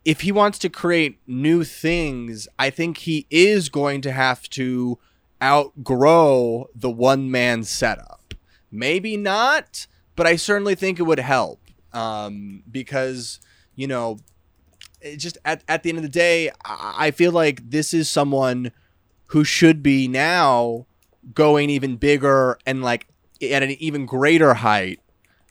[0.07, 5.01] If he wants to create new things, I think he is going to have to
[5.43, 8.33] outgrow the one man setup.
[8.71, 11.61] Maybe not, but I certainly think it would help
[11.93, 13.41] um, because,
[13.75, 14.19] you know,
[15.17, 18.71] just at, at the end of the day, I feel like this is someone
[19.27, 20.87] who should be now
[21.35, 23.09] going even bigger and like
[23.43, 25.01] at an even greater height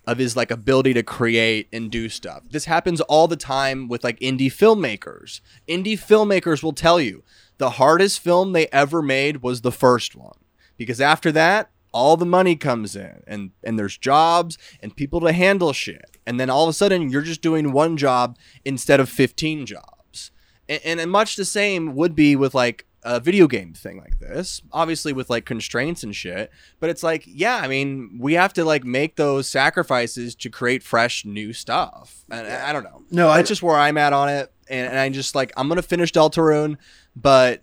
[0.08, 2.44] of his like ability to create and do stuff.
[2.50, 5.42] This happens all the time with like indie filmmakers.
[5.68, 7.24] Indie filmmakers will tell you
[7.58, 10.38] the hardest film they ever made was the first one
[10.78, 15.32] because after that all the money comes in and and there's jobs and people to
[15.32, 19.10] handle shit and then all of a sudden you're just doing one job instead of
[19.10, 20.32] 15 jobs.
[20.68, 24.20] And, and, and much the same would be with like a video game thing like
[24.20, 26.52] this, obviously with like constraints and shit.
[26.80, 30.82] But it's like, yeah, I mean, we have to like make those sacrifices to create
[30.84, 32.26] fresh new stuff.
[32.32, 33.04] And I, I don't know.
[33.12, 34.52] No, I That's just where I'm at on it.
[34.68, 36.78] And, and I just like, I'm going to finish Deltarune,
[37.16, 37.62] but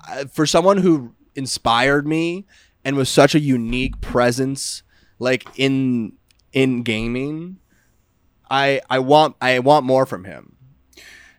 [0.00, 2.46] I- for someone who inspired me
[2.84, 4.82] and was such a unique presence
[5.18, 6.12] like in
[6.52, 7.58] in gaming
[8.50, 10.54] i i want i want more from him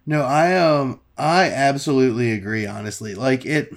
[0.05, 3.15] No, I um I absolutely agree honestly.
[3.15, 3.73] Like it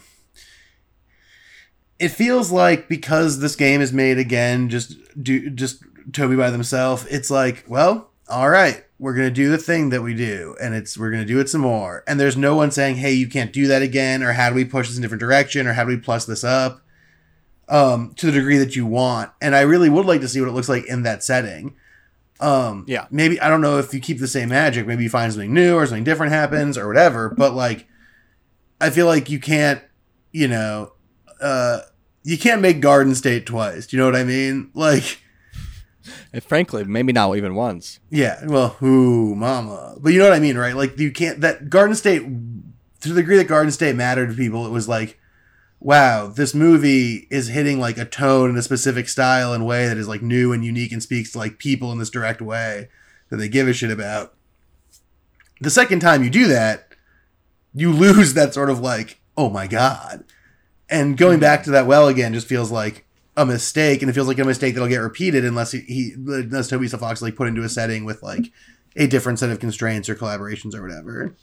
[1.99, 5.83] it feels like because this game is made again just do just
[6.13, 10.15] Toby by themselves, it's like, well, all right, we're to do the thing that we
[10.15, 12.03] do and it's we're to do it some more.
[12.07, 14.65] And there's no one saying, "Hey, you can't do that again" or how do we
[14.65, 16.83] push this in a different direction or how do we plus this up
[17.69, 19.31] um to the degree that you want.
[19.41, 21.77] And I really would like to see what it looks like in that setting.
[22.41, 23.07] Um, Yeah.
[23.11, 24.87] Maybe I don't know if you keep the same magic.
[24.87, 27.31] Maybe you find something new or something different happens or whatever.
[27.31, 27.87] But like,
[28.81, 29.83] I feel like you can't,
[30.33, 30.93] you know,
[31.41, 31.81] uh,
[32.23, 33.87] you can't make Garden State twice.
[33.87, 34.71] Do you know what I mean?
[34.75, 35.21] Like,
[36.33, 38.43] and frankly maybe not even once yeah.
[38.47, 39.97] Well, who, mama?
[40.01, 40.75] But you know what I mean, right?
[40.75, 41.41] Like, you can't.
[41.41, 45.19] That Garden State, to the degree that Garden State mattered to people, it was like.
[45.81, 49.97] Wow, this movie is hitting like a tone in a specific style and way that
[49.97, 52.89] is like new and unique and speaks to like people in this direct way
[53.31, 54.35] that they give a shit about.
[55.61, 56.95] The second time you do that,
[57.75, 60.25] you lose that sort of like, oh my god.
[60.91, 63.07] And going back to that well again just feels like
[63.37, 66.69] a mistake, and it feels like a mistake that'll get repeated unless he, he unless
[66.69, 68.51] Toby Fox like put into a setting with like
[68.97, 71.37] a different set of constraints or collaborations or whatever.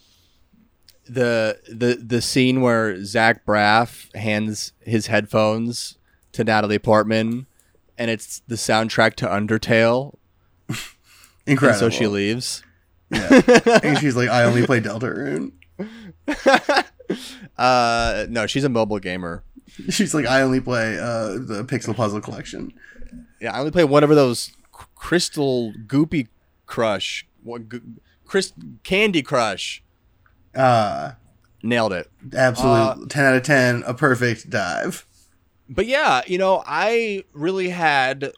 [1.07, 5.97] The the the scene where zach braff hands his headphones
[6.31, 7.45] to natalie portman
[7.97, 10.15] and it's the soundtrack to undertale
[10.69, 10.77] and
[11.45, 11.79] Incredible.
[11.79, 12.63] so she leaves
[13.11, 13.41] Yeah.
[13.83, 15.51] and she's like, I only play Deltarune.
[17.57, 19.43] uh no she's a mobile gamer
[19.89, 22.71] She's like, I only play uh, the Pixel Puzzle Collection.
[23.41, 26.27] Yeah, I only play whatever those crystal goopy
[26.65, 27.63] crush, what
[28.25, 28.53] Chris
[28.83, 29.83] Candy Crush.
[30.55, 31.11] Uh,
[31.63, 32.11] Nailed it.
[32.35, 35.05] absolute Uh, 10 out of 10, a perfect dive.
[35.67, 38.31] But yeah, you know, I really had,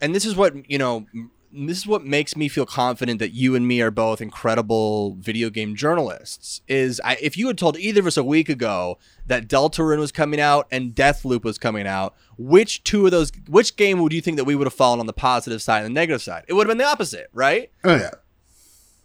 [0.00, 1.04] and this is what you know,
[1.52, 5.50] this is what makes me feel confident that you and me are both incredible video
[5.50, 6.62] game journalists.
[6.66, 10.12] Is I, if you had told either of us a week ago that Deltarune was
[10.12, 14.22] coming out and Deathloop was coming out, which two of those, which game would you
[14.22, 16.44] think that we would have fallen on the positive side and the negative side?
[16.48, 17.70] It would have been the opposite, right?
[17.84, 18.12] Oh, yeah.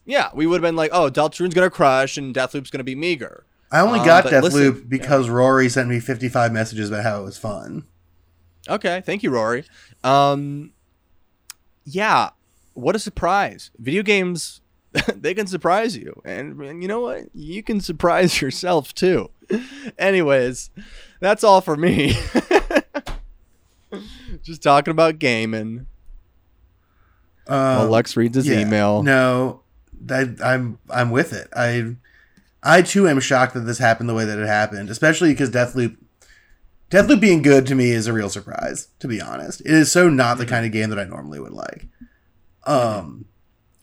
[0.08, 3.46] Yeah, we would have been like, oh, Deltarune's gonna crush and Deathloop's gonna be meager.
[3.72, 7.26] I only Um, got Deathloop listen, because Rory sent me 55 messages about how it
[7.26, 7.84] was fun.
[8.70, 9.66] Okay, thank you, Rory.
[10.06, 10.72] Um,
[11.84, 12.30] yeah,
[12.74, 13.72] what a surprise!
[13.78, 14.62] Video games,
[15.16, 17.24] they can surprise you, and, and you know what?
[17.34, 19.30] You can surprise yourself too.
[19.98, 20.70] Anyways,
[21.20, 22.16] that's all for me.
[24.44, 25.88] Just talking about gaming.
[27.48, 29.04] Uh, While Lex reads his yeah, email.
[29.04, 29.62] No,
[30.10, 31.50] I, I'm I'm with it.
[31.56, 31.96] I
[32.64, 35.98] I too am shocked that this happened the way that it happened, especially because Deathloop
[36.90, 38.90] Deathloop being good to me is a real surprise.
[39.00, 41.54] To be honest, it is so not the kind of game that I normally would
[41.54, 41.88] like.
[42.66, 43.26] Um,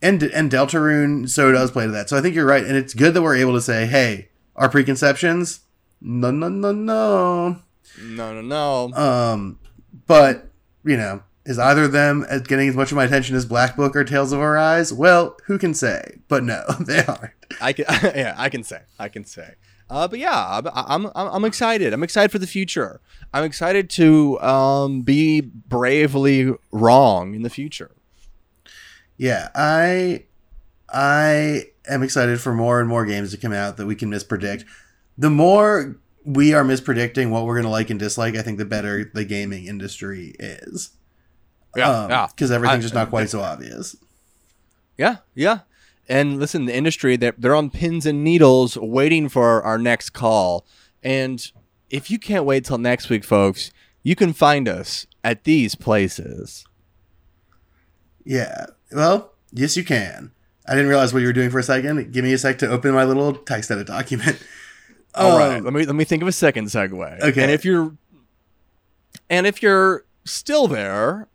[0.01, 2.09] and and Deltarune so does play to that.
[2.09, 4.69] So I think you're right, and it's good that we're able to say, hey, our
[4.69, 5.61] preconceptions,
[6.01, 7.59] no, no, no, no.
[8.03, 8.97] No, no, no.
[8.97, 9.59] Um,
[10.07, 10.49] but
[10.85, 13.95] you know, is either of them getting as much of my attention as Black Book
[13.95, 14.93] or Tales of Arise?
[14.93, 16.19] Well, who can say?
[16.29, 17.33] But no, they aren't.
[17.61, 19.55] I can, yeah, I can say, I can say.
[19.91, 21.93] Uh, but yeah, I'm, I'm, I'm excited.
[21.93, 23.01] I'm excited for the future.
[23.35, 27.91] I'm excited to um, be bravely wrong in the future.
[29.17, 30.25] Yeah, I
[30.89, 34.65] I am excited for more and more games to come out that we can mispredict.
[35.19, 39.11] The more we are mispredicting what we're gonna like and dislike, I think the better
[39.13, 40.91] the gaming industry is.
[41.77, 42.27] Yeah, yeah.
[42.31, 43.97] Because everything's I- just not quite so obvious.
[44.97, 45.61] Yeah, yeah.
[46.09, 50.67] And listen, the industry they're, they're on pins and needles waiting for our next call.
[51.03, 51.51] And
[51.91, 53.71] if you can't wait till next week, folks,
[54.03, 56.65] you can find us at these places.
[58.25, 58.67] Yeah.
[58.93, 60.33] Well, yes, you can.
[60.67, 62.13] I didn't realize what you were doing for a second.
[62.13, 64.39] Give me a sec to open my little text edit document.
[65.15, 67.21] All right, Um, let me let me think of a second segue.
[67.21, 67.43] Okay.
[67.43, 67.97] And if you're
[69.31, 71.29] and if you're still there,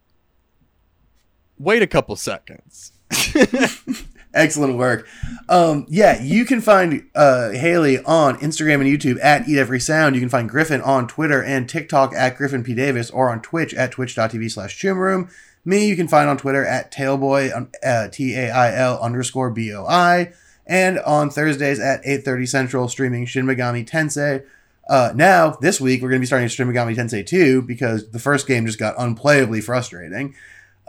[1.60, 2.94] wait a couple seconds.
[4.34, 5.08] Excellent work.
[5.48, 10.16] Um, yeah, you can find uh, Haley on Instagram and YouTube at Eat Every Sound.
[10.16, 12.76] You can find Griffin on Twitter and TikTok at Griffin P.
[12.76, 15.30] Davis or on Twitch at twitch.tv slash Room.
[15.66, 19.74] Me, you can find on Twitter at Tailboy, uh, T A I L underscore B
[19.74, 20.32] O I,
[20.66, 24.44] and on Thursdays at 8:30 Central, streaming Shin Megami Tensei.
[24.88, 28.20] Uh, now, this week, we're going to be starting Shin Megami Tensei 2 because the
[28.20, 30.34] first game just got unplayably frustrating.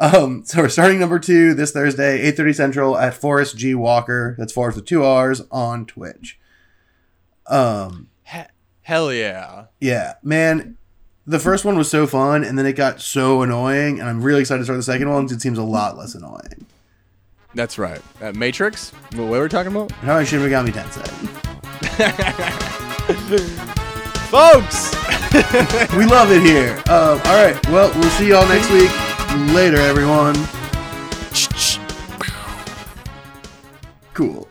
[0.01, 3.75] Um, so we're starting number two this Thursday, 8.30 Central at Forrest G.
[3.75, 4.35] Walker.
[4.39, 6.39] That's Forrest with two R's on Twitch.
[7.47, 8.41] Um, He-
[8.83, 9.67] hell yeah.
[9.79, 10.79] yeah, man,
[11.27, 14.41] the first one was so fun, and then it got so annoying, and I'm really
[14.41, 16.65] excited to start the second one because it seems a lot less annoying.
[17.55, 18.01] That's right.
[18.23, 18.91] Uh, Matrix?
[19.17, 19.91] What were we talking about?
[19.93, 21.11] How about Shin Megami Tensei?
[24.31, 24.95] Folks!
[25.97, 26.77] we love it here.
[26.89, 28.91] Um, all right, well, we'll see y'all next week.
[29.37, 30.35] Later, everyone.
[34.12, 34.50] Cool.